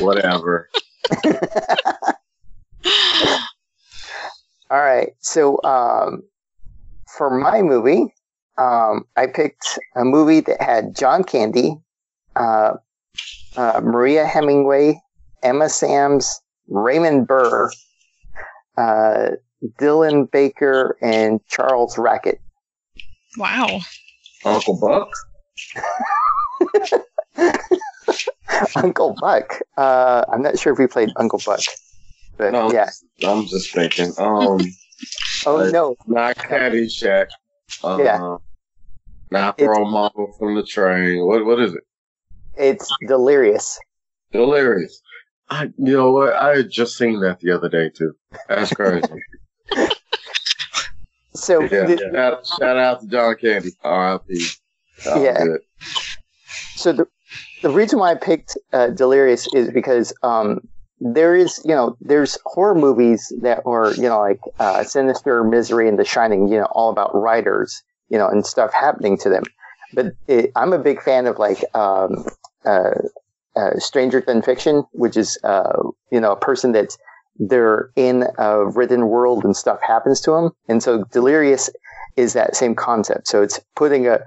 Whatever. 0.00 0.70
All 4.70 4.80
right. 4.80 5.10
So 5.20 5.60
um, 5.64 6.22
for 7.16 7.30
my 7.30 7.62
movie, 7.62 8.12
um, 8.58 9.04
I 9.16 9.26
picked 9.26 9.78
a 9.94 10.04
movie 10.04 10.40
that 10.40 10.60
had 10.60 10.96
John 10.96 11.24
Candy, 11.24 11.76
uh, 12.36 12.74
uh, 13.56 13.80
Mariel 13.82 14.26
Hemingway, 14.26 15.00
Emma 15.42 15.66
Samms, 15.66 16.26
Raymond 16.68 17.26
Burr, 17.26 17.70
uh, 18.76 19.28
Dylan 19.80 20.30
Baker, 20.30 20.96
and 21.00 21.40
Charles 21.48 21.96
Rocket. 21.98 22.40
Wow. 23.36 23.80
Uncle 24.44 24.78
Buck? 24.80 25.08
Uncle 28.76 29.14
Buck. 29.20 29.60
Uh, 29.76 30.24
I'm 30.32 30.42
not 30.42 30.58
sure 30.58 30.72
if 30.72 30.78
we 30.78 30.86
played 30.86 31.10
Uncle 31.16 31.40
Buck, 31.44 31.60
but 32.36 32.52
No, 32.52 32.72
yeah. 32.72 32.90
I'm 33.24 33.46
just 33.46 33.72
thinking. 33.72 34.12
Um, 34.18 34.60
Oh 35.44 35.68
no, 35.70 35.94
not 36.06 36.36
Caddyshack. 36.36 37.26
Uh, 37.84 37.98
Yeah. 38.00 38.36
Not 39.30 39.58
It's- 39.58 39.66
throw 39.76 39.84
mama 39.84 40.10
from 40.38 40.54
the 40.54 40.62
train. 40.62 41.24
What 41.26 41.44
what 41.44 41.60
is 41.60 41.74
it? 41.74 41.84
It's 42.56 42.90
Delirious. 43.06 43.78
Delirious. 44.32 45.00
I 45.48 45.64
you 45.78 45.96
know 45.96 46.10
what? 46.12 46.32
I 46.34 46.56
had 46.56 46.70
just 46.70 46.96
seen 46.96 47.20
that 47.20 47.40
the 47.40 47.52
other 47.52 47.68
day 47.68 47.88
too. 47.90 48.14
That's 48.48 48.72
crazy. 48.72 49.06
So 51.34 51.60
yeah. 51.62 51.84
the- 51.84 51.98
Shout, 52.14 52.46
shout 52.58 52.76
out 52.78 53.00
to 53.02 53.06
John 53.08 53.36
Candy. 53.38 53.70
R.I.P. 53.84 54.46
Was 55.04 55.22
Yeah. 55.22 55.44
good. 55.44 55.60
so 56.76 56.92
the 56.92 57.06
the 57.62 57.70
reason 57.70 57.98
why 57.98 58.10
I 58.12 58.14
picked 58.14 58.56
uh, 58.72 58.88
Delirious 58.88 59.46
is 59.54 59.70
because 59.70 60.12
um, 60.22 60.60
there 61.00 61.34
is 61.36 61.60
you 61.64 61.74
know 61.74 61.96
there's 62.00 62.38
horror 62.46 62.74
movies 62.74 63.30
that 63.42 63.60
are 63.66 63.92
you 63.94 64.08
know 64.08 64.18
like 64.20 64.40
uh, 64.58 64.82
Sinister, 64.84 65.44
Misery, 65.44 65.88
and 65.88 65.98
The 65.98 66.04
Shining. 66.04 66.48
You 66.48 66.60
know 66.60 66.68
all 66.72 66.90
about 66.90 67.14
writers 67.14 67.82
you 68.08 68.16
know 68.18 68.28
and 68.28 68.46
stuff 68.46 68.72
happening 68.72 69.18
to 69.18 69.28
them. 69.28 69.42
But 69.92 70.14
it, 70.28 70.52
I'm 70.56 70.72
a 70.72 70.78
big 70.78 71.02
fan 71.02 71.26
of 71.26 71.38
like 71.38 71.62
um, 71.74 72.24
Stranger 73.78 74.20
Than 74.20 74.42
Fiction, 74.42 74.84
which 74.92 75.16
is 75.16 75.38
uh, 75.44 75.82
you 76.10 76.20
know 76.20 76.32
a 76.32 76.36
person 76.36 76.72
that's 76.72 76.98
they're 77.38 77.90
in 77.96 78.24
a 78.38 78.66
written 78.66 79.08
world 79.08 79.44
and 79.44 79.56
stuff 79.56 79.78
happens 79.86 80.20
to 80.22 80.30
them, 80.32 80.50
and 80.68 80.82
so 80.82 81.04
Delirious 81.12 81.70
is 82.16 82.32
that 82.32 82.56
same 82.56 82.74
concept. 82.74 83.28
So 83.28 83.42
it's 83.42 83.60
putting 83.74 84.06
a 84.06 84.20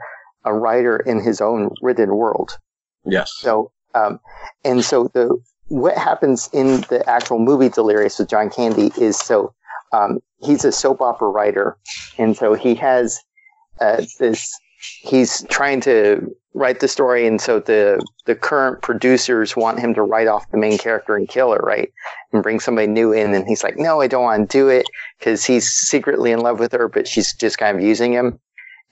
a 0.46 0.54
writer 0.54 0.98
in 0.98 1.22
his 1.22 1.42
own 1.42 1.70
written 1.82 2.16
world. 2.16 2.58
Yes. 3.06 3.32
So, 3.40 3.72
um, 3.94 4.20
and 4.64 4.84
so 4.84 5.10
the 5.14 5.38
what 5.68 5.98
happens 5.98 6.50
in 6.54 6.82
the 6.90 7.04
actual 7.08 7.40
movie 7.40 7.70
Delirious 7.70 8.20
with 8.20 8.30
John 8.30 8.50
Candy 8.50 8.92
is 9.00 9.18
so 9.18 9.54
um, 9.94 10.20
he's 10.38 10.66
a 10.66 10.72
soap 10.72 11.02
opera 11.02 11.30
writer, 11.30 11.78
and 12.18 12.36
so 12.36 12.54
he 12.54 12.76
has 12.76 13.20
uh, 13.80 14.04
this. 14.20 14.52
He's 15.02 15.46
trying 15.50 15.82
to 15.82 16.34
write 16.60 16.80
the 16.80 16.88
story, 16.88 17.26
and 17.26 17.40
so 17.42 17.60
the 17.60 18.04
the 18.26 18.36
current 18.36 18.82
producers 18.82 19.56
want 19.56 19.80
him 19.80 19.94
to 19.94 20.02
write 20.02 20.28
off 20.28 20.52
the 20.52 20.58
main 20.58 20.78
character 20.78 21.16
and 21.16 21.28
kill 21.28 21.52
her, 21.52 21.60
right, 21.60 21.92
and 22.32 22.44
bring 22.44 22.60
somebody 22.60 22.88
new 22.88 23.12
in. 23.12 23.34
And 23.34 23.48
he's 23.48 23.64
like, 23.64 23.78
"No, 23.78 24.02
I 24.02 24.08
don't 24.08 24.24
want 24.24 24.50
to 24.50 24.58
do 24.58 24.68
it," 24.68 24.86
because 25.18 25.46
he's 25.46 25.70
secretly 25.70 26.32
in 26.32 26.40
love 26.42 26.60
with 26.60 26.74
her, 26.74 26.88
but 26.88 27.08
she's 27.08 27.34
just 27.34 27.58
kind 27.58 27.78
of 27.78 27.84
using 27.84 28.14
him. 28.14 28.40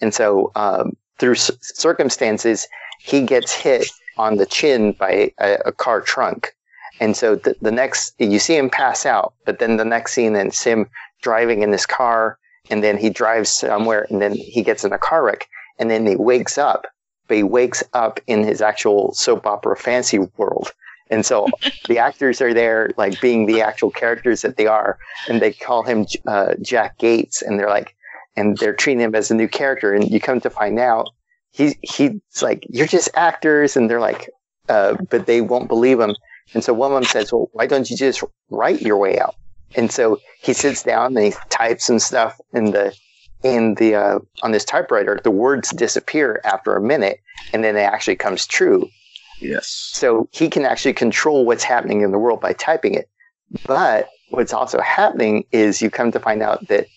And 0.01 0.13
so, 0.13 0.51
um, 0.55 0.95
through 1.19 1.35
c- 1.35 1.53
circumstances, 1.61 2.67
he 2.99 3.21
gets 3.21 3.53
hit 3.53 3.89
on 4.17 4.37
the 4.37 4.45
chin 4.45 4.93
by 4.93 5.31
a, 5.39 5.57
a 5.65 5.71
car 5.71 6.01
trunk. 6.01 6.53
And 6.99 7.15
so 7.15 7.35
the, 7.35 7.55
the 7.61 7.71
next, 7.71 8.15
you 8.17 8.39
see 8.39 8.57
him 8.57 8.69
pass 8.69 9.05
out, 9.05 9.33
but 9.45 9.59
then 9.59 9.77
the 9.77 9.85
next 9.85 10.13
scene 10.13 10.35
is 10.35 10.63
him 10.63 10.89
driving 11.21 11.61
in 11.61 11.71
his 11.71 11.85
car, 11.85 12.39
and 12.69 12.83
then 12.83 12.97
he 12.97 13.09
drives 13.09 13.51
somewhere, 13.51 14.07
and 14.09 14.21
then 14.21 14.33
he 14.33 14.63
gets 14.63 14.83
in 14.83 14.93
a 14.93 14.97
car 14.97 15.23
wreck, 15.23 15.47
and 15.79 15.89
then 15.89 16.05
he 16.05 16.15
wakes 16.15 16.57
up, 16.57 16.85
but 17.27 17.37
he 17.37 17.43
wakes 17.43 17.83
up 17.93 18.19
in 18.27 18.43
his 18.43 18.61
actual 18.61 19.13
soap 19.13 19.45
opera 19.45 19.75
fancy 19.75 20.19
world. 20.37 20.71
And 21.09 21.25
so 21.25 21.47
the 21.87 21.97
actors 22.07 22.41
are 22.41 22.53
there, 22.53 22.91
like 22.97 23.19
being 23.21 23.45
the 23.45 23.61
actual 23.61 23.91
characters 23.91 24.41
that 24.41 24.57
they 24.57 24.67
are, 24.67 24.97
and 25.27 25.41
they 25.41 25.53
call 25.53 25.83
him 25.83 26.05
uh, 26.25 26.55
Jack 26.61 26.97
Gates, 26.97 27.41
and 27.41 27.59
they're 27.59 27.69
like, 27.69 27.95
and 28.35 28.57
they're 28.57 28.73
treating 28.73 29.01
him 29.01 29.15
as 29.15 29.31
a 29.31 29.35
new 29.35 29.47
character, 29.47 29.93
and 29.93 30.09
you 30.09 30.19
come 30.19 30.41
to 30.41 30.49
find 30.49 30.79
out 30.79 31.09
he 31.51 31.75
he's 31.81 32.11
like, 32.41 32.65
you're 32.69 32.87
just 32.87 33.09
actors, 33.15 33.75
and 33.75 33.89
they're 33.89 33.99
like, 33.99 34.29
uh, 34.69 34.95
but 35.09 35.25
they 35.25 35.41
won't 35.41 35.67
believe 35.67 35.99
him. 35.99 36.15
And 36.53 36.63
so 36.63 36.73
one 36.73 36.91
of 36.91 36.95
them 36.95 37.03
says, 37.03 37.31
well, 37.31 37.49
why 37.53 37.67
don't 37.67 37.89
you 37.89 37.97
just 37.97 38.23
write 38.49 38.81
your 38.81 38.97
way 38.97 39.19
out? 39.19 39.35
And 39.75 39.91
so 39.91 40.19
he 40.39 40.53
sits 40.53 40.83
down 40.83 41.17
and 41.17 41.25
he 41.25 41.33
types 41.49 41.85
some 41.85 41.99
stuff 41.99 42.39
in 42.53 42.71
the 42.71 42.95
in 43.43 43.75
the 43.75 43.95
uh, 43.95 44.19
on 44.41 44.51
this 44.51 44.65
typewriter. 44.65 45.19
The 45.23 45.31
words 45.31 45.69
disappear 45.69 46.41
after 46.43 46.75
a 46.75 46.81
minute, 46.81 47.19
and 47.53 47.63
then 47.63 47.75
it 47.75 47.81
actually 47.81 48.15
comes 48.15 48.47
true. 48.47 48.89
Yes. 49.39 49.67
So 49.67 50.27
he 50.31 50.49
can 50.49 50.65
actually 50.65 50.93
control 50.93 51.45
what's 51.45 51.63
happening 51.63 52.01
in 52.01 52.11
the 52.11 52.19
world 52.19 52.41
by 52.41 52.53
typing 52.53 52.95
it. 52.95 53.09
But 53.65 54.09
what's 54.29 54.53
also 54.53 54.79
happening 54.81 55.45
is 55.51 55.81
you 55.81 55.89
come 55.89 56.11
to 56.11 56.19
find 56.19 56.41
out 56.41 56.67
that 56.67 56.87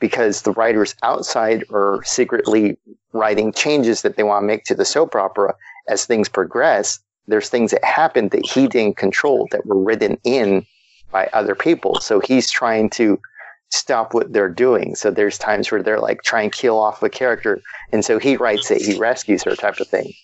because 0.00 0.42
the 0.42 0.52
writers 0.52 0.94
outside 1.02 1.64
are 1.70 2.00
secretly 2.04 2.78
writing 3.12 3.52
changes 3.52 4.02
that 4.02 4.16
they 4.16 4.22
want 4.22 4.42
to 4.42 4.46
make 4.46 4.64
to 4.64 4.74
the 4.74 4.84
soap 4.84 5.14
opera 5.14 5.54
as 5.88 6.06
things 6.06 6.28
progress. 6.28 6.98
There's 7.26 7.50
things 7.50 7.70
that 7.72 7.84
happened 7.84 8.30
that 8.30 8.46
he 8.46 8.66
didn't 8.66 8.96
control 8.96 9.46
that 9.52 9.66
were 9.66 9.78
written 9.78 10.18
in 10.24 10.66
by 11.12 11.28
other 11.32 11.54
people. 11.54 12.00
So 12.00 12.20
he's 12.20 12.50
trying 12.50 12.88
to 12.90 13.20
stop 13.70 14.14
what 14.14 14.32
they're 14.32 14.48
doing. 14.48 14.94
So 14.94 15.10
there's 15.10 15.38
times 15.38 15.70
where 15.70 15.82
they're 15.82 16.00
like 16.00 16.22
trying 16.22 16.50
to 16.50 16.56
kill 16.56 16.78
off 16.78 17.02
a 17.02 17.08
character. 17.08 17.62
And 17.92 18.04
so 18.04 18.18
he 18.18 18.36
writes 18.36 18.70
it, 18.70 18.82
he 18.82 18.94
rescues 18.94 19.42
her 19.44 19.56
type 19.56 19.80
of 19.80 19.88
thing. 19.88 20.14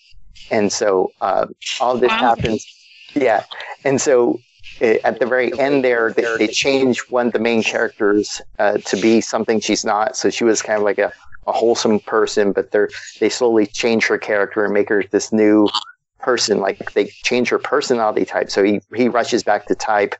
And 0.49 0.71
so 0.71 1.13
uh, 1.21 1.47
all 1.79 1.97
this 1.97 2.11
Wow. 2.11 2.19
happens. 2.19 2.67
Yeah. 3.15 3.45
And 3.83 3.99
so 4.01 4.41
uh, 4.81 4.95
at 5.03 5.19
the 5.19 5.25
very 5.25 5.57
end 5.59 5.83
there, 5.83 6.13
they, 6.15 6.25
they 6.37 6.47
change 6.47 6.99
one 7.09 7.27
of 7.27 7.33
the 7.33 7.39
main 7.39 7.63
characters 7.63 8.41
uh, 8.59 8.77
to 8.79 8.97
be 8.97 9.21
something 9.21 9.59
she's 9.59 9.85
not. 9.85 10.15
So 10.15 10.29
she 10.29 10.43
was 10.43 10.61
kind 10.61 10.77
of 10.77 10.83
like 10.83 10.99
a, 10.99 11.11
a 11.47 11.51
wholesome 11.51 11.99
person, 12.01 12.51
but 12.51 12.71
they're, 12.71 12.89
they 13.19 13.29
slowly 13.29 13.65
change 13.67 14.07
her 14.07 14.17
character 14.17 14.63
and 14.65 14.73
make 14.73 14.89
her 14.89 15.03
this 15.11 15.31
new 15.31 15.73
person. 16.19 16.59
Like 16.59 16.91
they 16.93 17.05
change 17.23 17.49
her 17.49 17.59
personality 17.59 18.25
type. 18.25 18.49
So 18.51 18.63
he, 18.63 18.81
he 18.95 19.07
rushes 19.07 19.43
back 19.43 19.67
to 19.67 19.75
type 19.75 20.15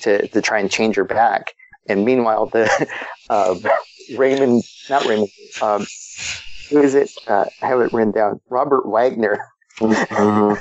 to, 0.00 0.26
to 0.28 0.42
try 0.42 0.58
and 0.58 0.70
change 0.70 0.96
her 0.96 1.04
back. 1.04 1.54
And 1.88 2.04
meanwhile, 2.04 2.46
the 2.46 2.68
um, 3.30 3.62
Raymond, 4.18 4.62
not 4.90 5.04
Raymond, 5.04 5.28
um, 5.60 5.86
who 6.70 6.82
is 6.82 6.94
it? 6.94 7.10
Uh, 7.26 7.44
I 7.60 7.66
have 7.66 7.80
it 7.80 7.92
written 7.92 8.12
down. 8.12 8.40
Robert 8.48 8.86
Wagner. 8.86 9.44
Mhm. 9.78 10.60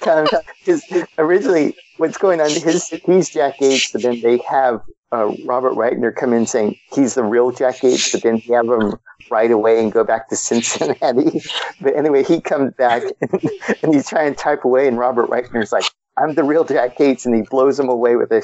because 0.00 0.82
originally, 1.18 1.76
what's 1.98 2.18
going 2.18 2.40
on? 2.40 2.48
His 2.50 2.88
he's 3.04 3.28
Jack 3.30 3.58
Gates, 3.58 3.92
but 3.92 4.02
then 4.02 4.20
they 4.22 4.38
have 4.48 4.80
uh, 5.12 5.32
Robert 5.44 5.74
Wagner 5.74 6.10
come 6.10 6.32
in 6.32 6.46
saying 6.46 6.76
he's 6.92 7.14
the 7.14 7.22
real 7.22 7.50
Jack 7.52 7.80
Gates, 7.80 8.10
but 8.12 8.22
then 8.22 8.36
he 8.38 8.52
have 8.52 8.66
him 8.66 8.94
right 9.30 9.50
away 9.50 9.80
and 9.82 9.92
go 9.92 10.04
back 10.04 10.28
to 10.30 10.36
Cincinnati. 10.36 11.42
But 11.80 11.96
anyway, 11.96 12.24
he 12.24 12.40
comes 12.40 12.72
back 12.74 13.02
and, 13.20 13.50
and 13.82 13.94
he's 13.94 14.08
trying 14.08 14.32
to 14.34 14.38
type 14.40 14.64
away, 14.64 14.88
and 14.88 14.98
Robert 14.98 15.28
Wagner's 15.28 15.70
like, 15.72 15.84
"I'm 16.16 16.34
the 16.34 16.44
real 16.44 16.64
Jack 16.64 16.96
Gates," 16.96 17.26
and 17.26 17.34
he 17.34 17.42
blows 17.42 17.78
him 17.78 17.88
away 17.88 18.16
with 18.16 18.32
a 18.32 18.42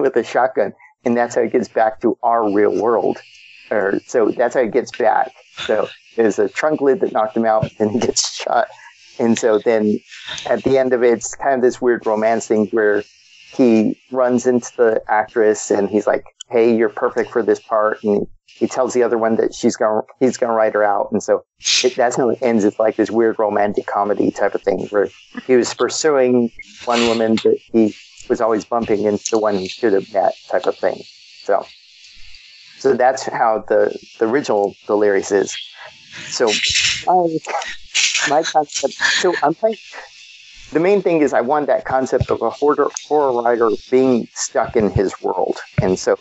with 0.00 0.16
a 0.16 0.24
shotgun, 0.24 0.74
and 1.04 1.16
that's 1.16 1.34
how 1.34 1.42
it 1.42 1.52
gets 1.52 1.68
back 1.68 2.00
to 2.00 2.16
our 2.22 2.50
real 2.52 2.80
world. 2.80 3.18
Or 3.70 4.00
so 4.06 4.30
that's 4.30 4.54
how 4.54 4.60
it 4.60 4.72
gets 4.72 4.90
back. 4.96 5.32
So 5.58 5.88
there's 6.16 6.38
a 6.38 6.48
trunk 6.48 6.80
lid 6.80 7.00
that 7.00 7.12
knocked 7.12 7.36
him 7.36 7.46
out, 7.46 7.70
and 7.78 7.90
he 7.90 7.98
gets 8.00 8.34
shot. 8.42 8.68
And 9.18 9.38
so 9.38 9.58
then 9.58 10.00
at 10.48 10.64
the 10.64 10.78
end 10.78 10.92
of 10.92 11.02
it, 11.02 11.12
it's 11.12 11.34
kind 11.34 11.54
of 11.54 11.62
this 11.62 11.80
weird 11.80 12.06
romance 12.06 12.46
thing 12.46 12.66
where 12.68 13.04
he 13.52 13.98
runs 14.10 14.46
into 14.46 14.70
the 14.76 15.02
actress 15.08 15.70
and 15.70 15.88
he's 15.88 16.06
like, 16.06 16.24
"Hey, 16.50 16.74
you're 16.74 16.88
perfect 16.88 17.30
for 17.30 17.42
this 17.42 17.60
part," 17.60 18.02
and 18.02 18.26
he 18.46 18.66
tells 18.66 18.94
the 18.94 19.02
other 19.02 19.18
one 19.18 19.36
that 19.36 19.54
she's 19.54 19.76
gonna 19.76 20.02
he's 20.20 20.36
gonna 20.36 20.52
write 20.52 20.74
her 20.74 20.84
out, 20.84 21.10
and 21.12 21.22
so 21.22 21.44
it, 21.84 21.96
that's 21.96 22.16
how 22.16 22.30
it 22.30 22.38
ends. 22.42 22.64
It's 22.64 22.78
like 22.78 22.96
this 22.96 23.10
weird 23.10 23.38
romantic 23.38 23.86
comedy 23.86 24.30
type 24.30 24.54
of 24.54 24.62
thing 24.62 24.86
where 24.88 25.08
he 25.46 25.56
was 25.56 25.72
pursuing 25.74 26.50
one 26.84 27.06
woman, 27.06 27.36
but 27.42 27.56
he 27.72 27.94
was 28.30 28.40
always 28.40 28.64
bumping 28.64 29.04
into 29.04 29.36
one 29.36 29.58
he 29.58 29.68
should 29.68 29.92
have 29.92 30.10
met, 30.14 30.34
type 30.48 30.66
of 30.66 30.76
thing. 30.76 31.02
So, 31.42 31.66
so 32.78 32.94
that's 32.94 33.24
how 33.24 33.64
the 33.68 33.98
the 34.18 34.26
original 34.26 34.74
Delirious 34.86 35.32
is. 35.32 35.54
So, 36.28 36.48
I, 37.08 37.38
my 38.30 38.42
concept. 38.42 38.94
So 38.94 39.34
I'm 39.42 39.54
playing. 39.54 39.76
The 40.72 40.80
main 40.80 41.02
thing 41.02 41.20
is 41.20 41.32
I 41.32 41.40
want 41.40 41.66
that 41.66 41.84
concept 41.84 42.30
of 42.30 42.40
a 42.40 42.48
horror 42.48 42.90
horror 43.06 43.42
writer 43.42 43.70
being 43.90 44.28
stuck 44.32 44.76
in 44.76 44.90
his 44.90 45.20
world, 45.20 45.58
and 45.82 45.98
so 45.98 46.16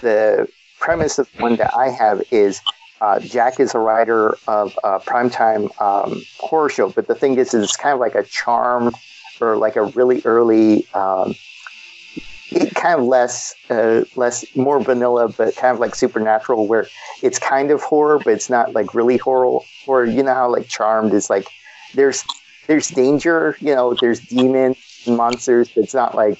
the 0.00 0.48
premise 0.80 1.18
of 1.18 1.28
one 1.38 1.56
that 1.56 1.72
I 1.76 1.90
have 1.90 2.22
is 2.32 2.60
uh, 3.02 3.20
Jack 3.20 3.60
is 3.60 3.74
a 3.74 3.78
writer 3.78 4.36
of 4.48 4.78
a 4.82 4.98
primetime 5.00 5.64
um, 5.80 6.22
horror 6.38 6.70
show, 6.70 6.88
but 6.88 7.06
the 7.08 7.14
thing 7.14 7.36
is, 7.36 7.52
is 7.52 7.64
it's 7.64 7.76
kind 7.76 7.92
of 7.92 8.00
like 8.00 8.14
a 8.14 8.22
charm 8.22 8.94
or 9.42 9.56
like 9.56 9.76
a 9.76 9.82
really 9.82 10.22
early, 10.24 10.86
um, 10.94 11.34
kind 12.74 13.00
of 13.00 13.06
less, 13.06 13.54
uh, 13.70 14.04
less 14.16 14.44
more 14.56 14.80
vanilla, 14.80 15.28
but 15.28 15.56
kind 15.56 15.74
of 15.74 15.80
like 15.80 15.94
supernatural, 15.94 16.66
where 16.66 16.86
it's 17.22 17.38
kind 17.38 17.70
of 17.70 17.82
horror, 17.82 18.18
but 18.18 18.32
it's 18.34 18.50
not 18.50 18.72
like 18.74 18.94
really 18.94 19.16
horror. 19.16 19.60
Or 19.86 20.04
you 20.04 20.22
know 20.22 20.34
how 20.34 20.50
like 20.50 20.68
Charmed 20.68 21.12
is 21.12 21.28
like 21.30 21.48
there's 21.94 22.24
there's 22.66 22.88
danger, 22.88 23.56
you 23.60 23.74
know, 23.74 23.94
there's 24.00 24.20
demons 24.20 24.76
and 25.06 25.16
monsters, 25.16 25.68
but 25.74 25.84
it's 25.84 25.94
not 25.94 26.14
like 26.14 26.38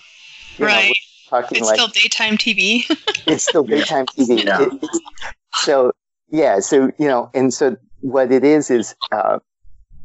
you 0.58 0.66
know, 0.66 0.72
Right. 0.72 0.96
we're 1.32 1.40
talking 1.42 1.58
It's 1.58 1.66
like 1.66 1.76
still 1.76 1.88
daytime 1.88 2.36
TV. 2.36 2.84
it's 3.26 3.44
still 3.44 3.64
daytime 3.64 4.06
TV. 4.06 4.44
Yeah. 4.44 4.62
It- 4.62 4.90
so 5.54 5.92
yeah, 6.30 6.60
so 6.60 6.90
you 6.98 7.08
know, 7.08 7.30
and 7.34 7.52
so 7.52 7.76
what 8.00 8.32
it 8.32 8.44
is 8.44 8.70
is, 8.70 8.94
uh, 9.12 9.38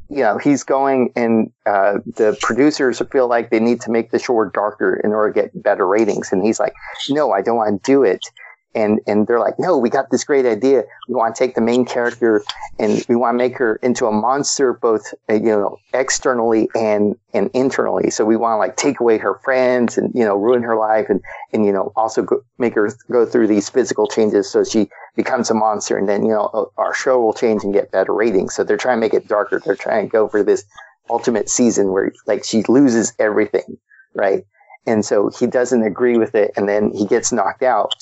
you 0.10 0.24
know, 0.24 0.38
he's 0.38 0.63
going, 0.63 1.12
and 1.15 1.52
uh, 1.65 2.00
the 2.06 2.38
producers 2.41 3.02
feel 3.12 3.28
like 3.28 3.50
they 3.50 3.60
need 3.60 3.82
to 3.82 3.91
make 3.91 4.12
the 4.12 4.20
show 4.20 4.46
darker 4.46 5.00
in 5.04 5.12
order 5.12 5.34
to 5.34 5.41
get 5.41 5.63
better 5.63 5.86
ratings, 5.86 6.32
and 6.32 6.46
he's 6.46 6.60
like, 6.60 6.74
no, 7.10 7.32
I 7.32 7.41
don't 7.41 7.58
want 7.58 7.84
to 7.84 7.91
do 7.91 8.04
it. 8.04 8.26
And, 8.75 8.99
and 9.08 9.25
they're 9.25 9.39
like, 9.39 9.58
no, 9.58 9.77
we 9.77 9.89
got 9.89 10.12
this 10.12 10.23
great 10.23 10.45
idea. 10.45 10.84
We 11.08 11.15
want 11.15 11.36
to 11.36 11.43
take 11.43 11.56
the 11.56 11.62
main 11.62 11.84
character 11.84 12.43
and 12.77 13.03
we 13.10 13.15
want 13.15 13.34
to 13.34 13.38
make 13.38 13.58
her 13.58 13.77
into 13.77 14.06
a 14.06 14.12
monster, 14.12 14.73
both, 14.73 15.13
uh, 15.30 15.34
you 15.34 15.45
know, 15.45 15.77
externally 15.93 16.69
and, 16.75 17.15
and 17.34 17.49
internally. 17.53 18.12
So 18.12 18.23
we 18.23 18.36
want 18.36 18.53
to 18.53 18.58
like 18.58 18.75
take 18.75 18.99
away 18.99 19.17
her 19.17 19.39
friends 19.43 19.97
and, 19.97 20.13
you 20.13 20.23
know, 20.23 20.36
ruin 20.36 20.62
her 20.62 20.75
life 20.75 21.08
and, 21.10 21.21
and, 21.53 21.65
you 21.65 21.71
know, 21.71 21.91
also 21.95 22.21
go, 22.21 22.41
make 22.60 22.75
her 22.75 22.89
go 23.10 23.25
through 23.25 23.47
these 23.47 23.67
physical 23.67 24.08
changes 24.08 24.49
so 24.49 24.63
she 24.63 24.89
becomes 25.15 25.49
a 25.49 25.56
monster. 25.56 25.97
And 25.97 26.08
then, 26.08 26.23
you 26.23 26.32
know, 26.32 26.51
uh, 26.53 26.65
our 26.77 26.93
show 26.93 27.19
will 27.19 27.34
change 27.34 27.63
and 27.63 27.73
get 27.73 27.91
better 27.91 28.13
ratings. 28.13 28.53
So 28.53 28.63
they're 28.63 28.77
trying 28.77 28.97
to 28.97 29.01
make 29.01 29.13
it 29.13 29.27
darker. 29.27 29.60
They're 29.63 29.75
trying 29.75 30.08
to 30.08 30.12
go 30.12 30.27
for 30.27 30.43
this 30.43 30.65
ultimate 31.10 31.49
season 31.49 31.91
where 31.91 32.12
like 32.27 32.43
she 32.43 32.63
loses 32.67 33.13
everything. 33.17 33.77
Right. 34.13 34.45
And 34.86 35.03
so 35.03 35.30
he 35.30 35.47
doesn't 35.47 35.84
agree 35.84 36.17
with 36.17 36.36
it. 36.36 36.51
And 36.56 36.69
then 36.69 36.91
he 36.91 37.06
gets 37.06 37.32
knocked 37.32 37.63
out 37.63 37.93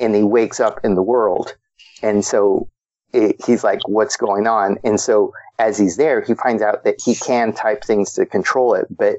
and 0.00 0.14
he 0.14 0.22
wakes 0.22 0.60
up 0.60 0.80
in 0.84 0.94
the 0.94 1.02
world. 1.02 1.54
And 2.02 2.24
so 2.24 2.68
it, 3.12 3.36
he's 3.44 3.64
like, 3.64 3.80
what's 3.88 4.16
going 4.16 4.46
on? 4.46 4.78
And 4.84 5.00
so 5.00 5.32
as 5.58 5.78
he's 5.78 5.96
there, 5.96 6.20
he 6.20 6.34
finds 6.34 6.62
out 6.62 6.84
that 6.84 6.96
he 7.04 7.14
can 7.14 7.52
type 7.52 7.84
things 7.84 8.12
to 8.14 8.26
control 8.26 8.74
it. 8.74 8.86
But 8.90 9.16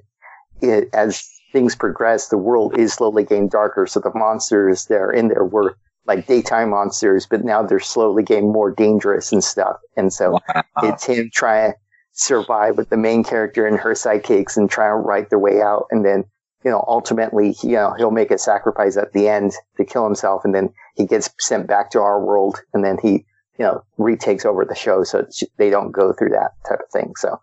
it, 0.61 0.89
as 0.93 1.27
things 1.51 1.75
progress, 1.75 2.27
the 2.27 2.37
world 2.37 2.77
is 2.77 2.93
slowly 2.93 3.23
getting 3.23 3.49
darker. 3.49 3.87
So 3.87 3.99
the 3.99 4.11
monsters 4.13 4.85
that 4.85 4.97
are 4.97 5.11
in 5.11 5.29
there 5.29 5.45
were 5.45 5.77
like 6.05 6.27
daytime 6.27 6.69
monsters, 6.69 7.25
but 7.25 7.43
now 7.43 7.61
they're 7.61 7.79
slowly 7.79 8.23
getting 8.23 8.51
more 8.51 8.71
dangerous 8.71 9.31
and 9.31 9.43
stuff. 9.43 9.77
And 9.97 10.13
so 10.13 10.39
it's 10.83 11.05
him 11.05 11.29
trying 11.33 11.73
to 11.73 11.77
survive 12.13 12.77
with 12.77 12.89
the 12.89 12.97
main 12.97 13.23
character 13.23 13.67
and 13.67 13.77
her 13.77 13.91
sidekicks 13.91 14.55
and 14.57 14.69
trying 14.69 14.91
to 14.91 14.95
write 14.95 15.29
their 15.29 15.39
way 15.39 15.61
out. 15.61 15.87
And 15.91 16.05
then, 16.05 16.23
you 16.67 16.73
know, 16.73 16.83
ultimately, 16.85 17.55
you 17.63 17.77
uh, 17.77 17.91
know, 17.91 17.93
he'll 17.97 18.11
make 18.11 18.29
a 18.29 18.37
sacrifice 18.37 18.97
at 18.97 19.13
the 19.13 19.29
end 19.29 19.53
to 19.77 19.85
kill 19.85 20.03
himself. 20.03 20.43
And 20.43 20.53
then 20.53 20.69
he 20.97 21.05
gets 21.05 21.29
sent 21.39 21.65
back 21.65 21.91
to 21.91 22.01
our 22.01 22.21
world. 22.21 22.59
And 22.73 22.83
then 22.83 22.97
he, 23.01 23.23
you 23.57 23.59
know, 23.59 23.85
retakes 23.97 24.43
over 24.43 24.65
the 24.65 24.75
show. 24.75 25.05
So 25.05 25.19
it's- 25.19 25.45
they 25.55 25.69
don't 25.69 25.93
go 25.93 26.11
through 26.11 26.31
that 26.31 26.51
type 26.67 26.81
of 26.81 26.89
thing. 26.91 27.13
So, 27.15 27.39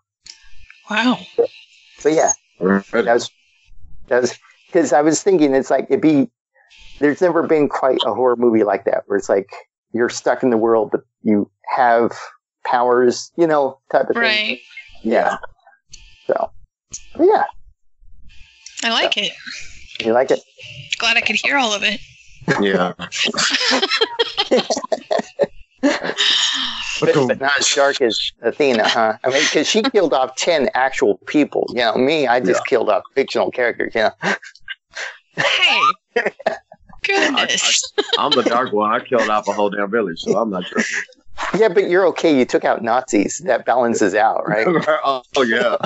Wow. 0.91 1.25
so 1.97 2.07
yeah, 2.07 2.33
that 2.59 3.13
was, 3.15 3.31
that 4.09 4.21
was, 4.21 4.37
cause 4.71 4.93
I 4.93 5.01
was 5.01 5.23
thinking 5.23 5.55
it's 5.55 5.71
like, 5.71 5.85
it'd 5.89 6.01
be, 6.01 6.29
there's 6.99 7.19
never 7.19 7.41
been 7.47 7.67
quite 7.67 7.97
a 8.05 8.13
horror 8.13 8.35
movie 8.35 8.63
like 8.63 8.85
that 8.85 9.05
where 9.07 9.17
it's 9.17 9.27
like 9.27 9.49
you're 9.91 10.09
stuck 10.09 10.43
in 10.43 10.51
the 10.51 10.57
world, 10.57 10.91
but 10.91 11.01
you 11.23 11.49
have 11.75 12.11
powers, 12.63 13.31
you 13.37 13.47
know, 13.47 13.79
type 13.91 14.07
of 14.07 14.17
thing. 14.17 14.21
Right. 14.21 14.59
Yeah. 15.03 15.37
So, 16.27 16.51
yeah, 17.19 17.45
I 18.85 18.89
like 18.91 19.17
it. 19.17 19.33
you 19.99 20.13
like 20.13 20.29
it? 20.29 20.39
Glad 20.99 21.17
I 21.17 21.21
could 21.21 21.35
hear 21.35 21.57
all 21.57 21.73
of 21.73 21.81
it. 21.83 21.99
Yeah. 22.61 22.93
But, 27.01 27.27
but 27.27 27.39
not 27.41 27.59
as 27.59 27.69
dark 27.75 28.01
as 28.01 28.31
Athena, 28.41 28.87
huh? 28.87 29.17
I 29.23 29.29
mean, 29.29 29.43
because 29.43 29.67
she 29.67 29.83
killed 29.83 30.13
off 30.13 30.35
10 30.37 30.69
actual 30.73 31.17
people. 31.27 31.65
You 31.69 31.81
know, 31.81 31.95
me, 31.95 32.25
I 32.25 32.39
just 32.39 32.65
killed 32.65 32.89
off 32.89 33.03
fictional 33.13 33.51
characters, 33.51 33.93
you 33.93 34.01
know. 34.01 34.11
Hey. 35.35 35.81
Goodness. 37.03 37.93
I'm 38.17 38.31
the 38.31 38.43
dark 38.43 38.71
one. 38.71 38.91
I 38.91 39.03
killed 39.03 39.29
off 39.29 39.47
a 39.49 39.51
whole 39.53 39.69
damn 39.69 39.91
village, 39.91 40.19
so 40.19 40.37
I'm 40.37 40.49
not 40.49 40.65
tripping. 40.65 40.85
Yeah, 41.53 41.69
but 41.69 41.89
you're 41.89 42.07
okay. 42.07 42.37
You 42.37 42.45
took 42.45 42.65
out 42.65 42.81
Nazis. 42.83 43.39
That 43.39 43.65
balances 43.65 44.15
out, 44.15 44.47
right? 44.47 44.65
oh, 44.67 45.21
yeah. 45.43 45.77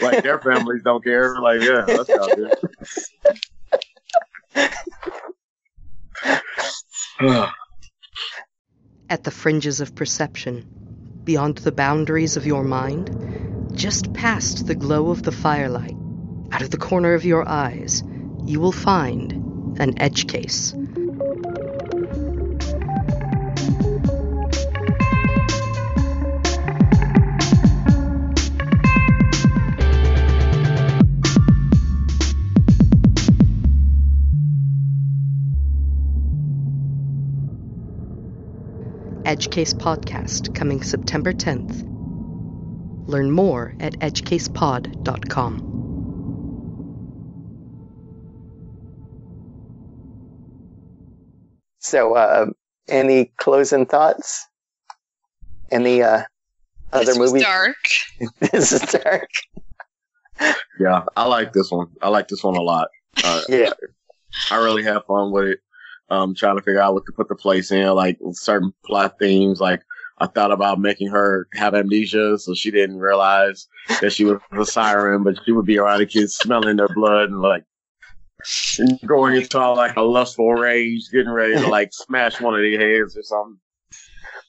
Like 0.00 0.22
their 0.22 0.38
families 0.40 0.82
don't 0.82 1.02
care. 1.04 1.40
Like, 1.40 1.60
yeah, 1.60 1.84
that's 1.86 2.10
how 2.10 2.28
it 2.28 2.38
is. 7.20 7.48
At 9.08 9.24
the 9.24 9.30
fringes 9.30 9.80
of 9.80 9.94
perception, 9.94 10.66
beyond 11.24 11.58
the 11.58 11.72
boundaries 11.72 12.36
of 12.36 12.46
your 12.46 12.64
mind, 12.64 13.70
just 13.74 14.12
past 14.12 14.66
the 14.66 14.74
glow 14.74 15.10
of 15.10 15.22
the 15.22 15.32
firelight, 15.32 15.96
out 16.50 16.62
of 16.62 16.70
the 16.70 16.76
corner 16.76 17.14
of 17.14 17.24
your 17.24 17.48
eyes, 17.48 18.02
you 18.44 18.60
will 18.60 18.72
find 18.72 19.32
an 19.78 20.00
edge 20.00 20.26
case. 20.26 20.74
Edgecase 39.32 39.72
Podcast 39.72 40.54
coming 40.54 40.82
September 40.82 41.32
10th. 41.32 41.88
Learn 43.08 43.30
more 43.30 43.74
at 43.80 43.94
edgecasepod.com. 44.00 45.54
So, 51.78 52.14
uh, 52.14 52.46
any 52.88 53.32
closing 53.38 53.86
thoughts? 53.86 54.46
Any 55.70 56.02
uh, 56.02 56.24
other 56.92 57.04
this 57.06 57.18
was 57.18 57.32
movies? 57.32 57.44
dark. 57.46 57.76
this 58.52 58.72
is 58.72 58.82
dark. 58.82 59.30
Yeah, 60.78 61.04
I 61.16 61.26
like 61.26 61.54
this 61.54 61.70
one. 61.70 61.86
I 62.02 62.10
like 62.10 62.28
this 62.28 62.44
one 62.44 62.56
a 62.56 62.62
lot. 62.62 62.88
Uh, 63.24 63.40
Yeah. 63.48 63.70
I 64.50 64.56
really 64.56 64.82
have 64.84 65.06
fun 65.06 65.32
with 65.32 65.46
it. 65.46 65.60
Um, 66.12 66.34
trying 66.34 66.56
to 66.56 66.62
figure 66.62 66.78
out 66.78 66.92
what 66.92 67.06
to 67.06 67.12
put 67.12 67.28
the 67.28 67.34
place 67.34 67.70
in, 67.70 67.86
like 67.94 68.18
certain 68.32 68.74
plot 68.84 69.18
themes. 69.18 69.60
Like 69.60 69.82
I 70.18 70.26
thought 70.26 70.52
about 70.52 70.78
making 70.78 71.08
her 71.08 71.48
have 71.54 71.74
amnesia, 71.74 72.38
so 72.38 72.52
she 72.52 72.70
didn't 72.70 72.98
realize 72.98 73.66
that 74.02 74.12
she 74.12 74.26
was 74.26 74.38
a 74.52 74.66
siren, 74.66 75.22
but 75.22 75.38
she 75.42 75.52
would 75.52 75.64
be 75.64 75.78
around 75.78 76.00
the 76.00 76.06
kids 76.06 76.34
smelling 76.34 76.76
their 76.76 76.88
blood 76.94 77.30
and 77.30 77.40
like 77.40 77.64
going 79.06 79.36
into 79.36 79.72
like 79.72 79.96
a 79.96 80.02
lustful 80.02 80.52
rage, 80.52 81.08
getting 81.10 81.32
ready 81.32 81.54
to 81.54 81.66
like 81.68 81.94
smash 81.94 82.40
one 82.42 82.54
of 82.54 82.60
their 82.60 82.78
heads 82.78 83.16
or 83.16 83.22
something. 83.22 83.58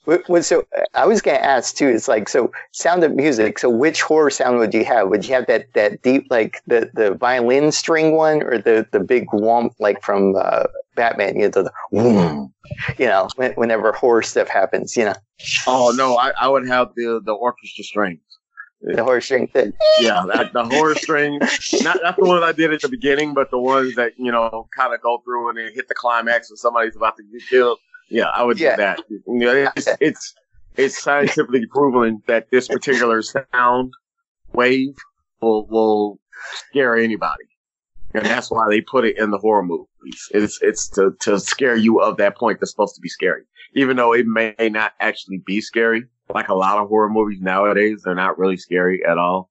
What, 0.06 0.44
so 0.44 0.66
uh, 0.78 0.84
I 0.94 1.06
was 1.06 1.22
going 1.22 1.38
to 1.38 1.46
ask 1.46 1.76
too. 1.76 1.88
It's 1.88 2.08
like 2.10 2.28
so 2.28 2.52
sound 2.72 3.04
of 3.04 3.16
music. 3.16 3.58
So 3.60 3.70
which 3.70 4.02
horror 4.02 4.30
sound 4.30 4.58
would 4.60 4.74
you 4.74 4.84
have? 4.84 5.10
Would 5.10 5.26
you 5.26 5.34
have 5.34 5.48
that 5.48 5.72
that 5.74 6.02
deep 6.02 6.28
like 6.30 6.62
the 6.68 6.92
the 6.94 7.14
violin 7.14 7.72
string 7.72 8.16
one, 8.16 8.44
or 8.44 8.58
the 8.58 8.86
the 8.92 9.00
big 9.00 9.28
womp 9.28 9.74
like 9.80 10.02
from 10.02 10.36
uh, 10.36 10.66
Batman? 10.96 11.36
You 11.38 11.44
know, 11.44 11.50
the, 11.50 11.72
the 11.92 12.50
you 12.98 13.06
know, 13.06 13.30
when, 13.38 13.54
whenever 13.54 13.94
horror 13.94 14.24
stuff 14.24 14.50
happens, 14.50 14.98
you 14.98 15.06
know, 15.06 15.16
Oh 15.68 15.94
no, 15.96 16.18
I, 16.18 16.32
I 16.40 16.48
would 16.50 16.68
have 16.68 16.94
the 16.96 17.22
the 17.24 17.34
orchestra 17.34 17.84
strings. 17.86 18.22
the 18.82 19.04
horror 19.04 19.22
string. 19.22 19.50
The, 19.54 19.74
Yeah, 20.02 20.26
that, 20.28 20.52
the 20.52 20.66
horror 20.66 20.96
strings. 20.96 21.40
Not 21.82 22.00
not 22.04 22.18
the 22.18 22.26
ones 22.26 22.44
I 22.44 22.52
did 22.52 22.74
at 22.74 22.82
the 22.82 22.90
beginning, 22.90 23.34
but 23.34 23.52
the 23.52 23.60
ones 23.60 23.96
that 23.96 24.14
you 24.18 24.32
know 24.32 24.68
kind 24.76 24.94
of 24.94 25.02
go 25.02 25.20
through 25.20 25.50
and 25.50 25.58
then 25.58 25.72
hit 25.74 25.88
the 25.88 25.96
climax 25.96 26.50
and 26.50 26.60
somebody's 26.60 26.96
about 26.98 27.16
to 27.18 27.24
get 27.24 27.42
killed. 27.50 27.80
Yeah, 28.14 28.28
I 28.28 28.44
would 28.44 28.60
Yeah. 28.60 28.76
do 28.76 28.82
that. 28.84 29.00
You 29.10 29.22
know, 29.26 29.72
it's, 29.76 29.88
it's 30.00 30.36
it's 30.78 31.02
scientifically 31.02 31.66
proven 31.66 32.22
that 32.28 32.50
this 32.52 32.68
particular 32.68 33.22
sound 33.24 33.92
wave 34.54 34.96
will 35.42 35.66
will 35.68 36.20
scare 36.70 36.96
anybody, 36.96 37.46
and 38.14 38.24
that's 38.26 38.52
why 38.52 38.70
they 38.70 38.82
put 38.82 39.04
it 39.04 39.18
in 39.18 39.32
the 39.32 39.40
horror 39.40 39.64
movies. 39.64 40.30
It's 40.32 40.62
it's 40.62 40.88
to 40.90 41.12
to 41.22 41.40
scare 41.40 41.76
you 41.76 42.00
of 42.02 42.18
that 42.18 42.38
point 42.38 42.60
that's 42.60 42.72
supposed 42.72 42.96
to 42.96 43.02
be 43.02 43.10
scary, 43.10 43.44
even 43.76 43.98
though 43.98 44.14
it 44.14 44.28
may 44.28 44.54
not 44.60 44.94
actually 45.00 45.40
be 45.40 45.60
scary. 45.60 46.06
Like 46.34 46.50
a 46.50 46.56
lot 46.56 46.78
of 46.78 46.88
horror 46.90 47.10
movies 47.10 47.42
nowadays, 47.42 48.02
they're 48.04 48.16
not 48.16 48.38
really 48.38 48.58
scary 48.58 49.04
at 49.06 49.18
all, 49.18 49.50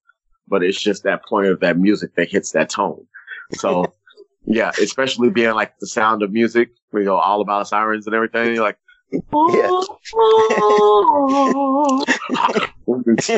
but 0.49 0.63
it's 0.63 0.81
just 0.81 1.03
that 1.03 1.25
point 1.25 1.49
of 1.49 1.59
that 1.61 1.79
music 1.79 2.15
that 2.15 2.29
hits 2.31 2.53
that 2.53 2.71
tone. 2.71 3.07
So. 3.55 3.93
Yeah, 4.45 4.73
especially 4.81 5.31
being 5.31 5.55
like 5.55 5.79
the 5.79 5.87
sound 5.87 6.23
of 6.23 6.33
music, 6.33 6.71
we 6.93 7.05
go 7.05 7.17
all 7.17 7.41
about 7.41 7.69
sirens 7.69 8.07
and 8.07 8.15
everything. 8.15 8.55
You're 8.55 8.65
like, 8.65 8.79
yeah, 9.13 9.21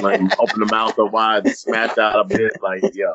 like 0.00 0.38
open 0.38 0.60
the 0.60 0.68
mouth 0.70 0.98
up 0.98 1.12
wide, 1.12 1.48
smash 1.48 1.98
out 1.98 2.20
a 2.20 2.24
bit. 2.24 2.52
Like, 2.62 2.82
yeah, 2.94 3.12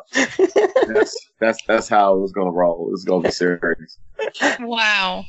that's 0.86 1.30
that's 1.40 1.58
that's 1.66 1.88
how 1.88 2.14
it 2.16 2.20
was 2.20 2.32
gonna 2.32 2.50
roll. 2.50 2.90
It's 2.92 3.04
gonna 3.04 3.22
be 3.22 3.30
serious. 3.30 3.98
Wow. 4.60 5.24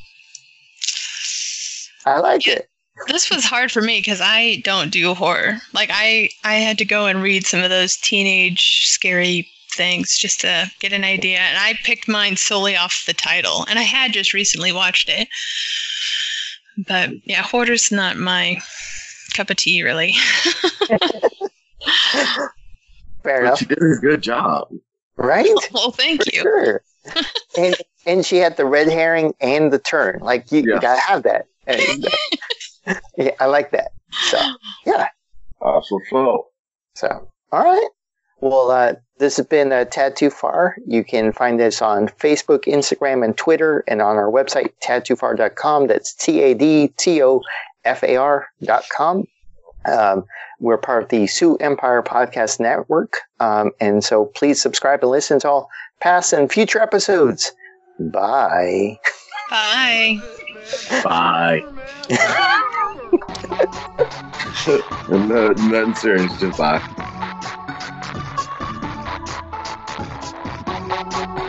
I 2.04 2.18
like 2.20 2.46
it. 2.46 2.68
This 3.08 3.30
was 3.30 3.44
hard 3.44 3.72
for 3.72 3.80
me 3.80 3.98
because 3.98 4.20
I 4.20 4.56
don't 4.64 4.90
do 4.90 5.14
horror. 5.14 5.58
Like 5.72 5.90
I, 5.92 6.30
I 6.44 6.54
had 6.54 6.78
to 6.78 6.84
go 6.84 7.06
and 7.06 7.22
read 7.22 7.46
some 7.46 7.62
of 7.62 7.70
those 7.70 7.96
teenage 7.96 8.86
scary 8.86 9.48
things 9.74 10.16
just 10.18 10.40
to 10.42 10.70
get 10.80 10.92
an 10.92 11.04
idea, 11.04 11.38
and 11.38 11.58
I 11.58 11.74
picked 11.84 12.08
mine 12.08 12.36
solely 12.36 12.76
off 12.76 13.04
the 13.06 13.14
title. 13.14 13.64
And 13.68 13.78
I 13.78 13.82
had 13.82 14.12
just 14.12 14.32
recently 14.34 14.72
watched 14.72 15.08
it, 15.08 15.28
but 16.86 17.10
yeah, 17.24 17.42
horror's 17.42 17.90
not 17.92 18.16
my 18.16 18.60
cup 19.34 19.50
of 19.50 19.56
tea, 19.56 19.82
really. 19.82 20.14
Fair 23.22 23.40
But 23.42 23.42
enough, 23.42 23.60
you 23.60 23.66
did 23.68 23.78
a 23.82 23.96
good 24.00 24.22
job. 24.22 24.68
right? 25.16 25.48
well, 25.72 25.90
thank 25.92 26.24
For 26.24 26.30
you. 26.34 26.42
Sure. 26.42 26.82
and 27.56 27.76
and 28.06 28.26
she 28.26 28.36
had 28.36 28.56
the 28.56 28.64
red 28.64 28.88
herring 28.88 29.34
and 29.40 29.72
the 29.72 29.78
turn. 29.78 30.20
Like 30.20 30.50
you, 30.52 30.60
you 30.62 30.80
gotta 30.80 31.00
have 31.00 31.22
that. 31.24 31.46
And, 31.66 32.06
uh, 32.86 32.94
yeah, 33.16 33.30
I 33.40 33.46
like 33.46 33.70
that. 33.72 33.92
So 34.22 34.38
yeah. 34.86 35.08
Awesome 35.60 36.00
flow. 36.08 36.46
So 36.94 37.28
all 37.52 37.62
right. 37.62 37.88
Well, 38.40 38.70
uh, 38.72 38.94
this 39.22 39.36
has 39.36 39.46
been 39.46 39.70
a 39.70 39.84
Tad 39.84 40.16
Too 40.16 40.30
Far. 40.30 40.76
You 40.84 41.04
can 41.04 41.32
find 41.32 41.60
us 41.60 41.80
on 41.80 42.08
Facebook, 42.08 42.64
Instagram, 42.64 43.24
and 43.24 43.36
Twitter, 43.36 43.84
and 43.86 44.02
on 44.02 44.16
our 44.16 44.30
website, 44.30 44.72
tadtoofar.com. 44.82 45.86
That's 45.86 46.12
T 46.12 46.42
A 46.42 46.54
D 46.54 46.88
T 46.96 47.22
O 47.22 47.40
F 47.84 48.02
A 48.02 48.16
R.com. 48.16 49.28
Um, 49.84 50.24
we're 50.58 50.76
part 50.76 51.04
of 51.04 51.08
the 51.08 51.28
Sioux 51.28 51.56
Empire 51.56 52.02
Podcast 52.02 52.58
Network. 52.58 53.18
Um, 53.38 53.70
and 53.80 54.02
so 54.02 54.24
please 54.26 54.60
subscribe 54.60 55.02
and 55.02 55.10
listen 55.10 55.38
to 55.40 55.48
all 55.48 55.70
past 56.00 56.32
and 56.32 56.50
future 56.50 56.80
episodes. 56.80 57.52
Bye. 58.00 58.98
Bye. 59.50 60.20
Bye. 61.04 61.62
nothing 65.08 65.94
serious, 65.94 66.40
just 66.40 66.58
bye. 66.58 67.28
Thank 71.12 71.36
you. 71.36 71.41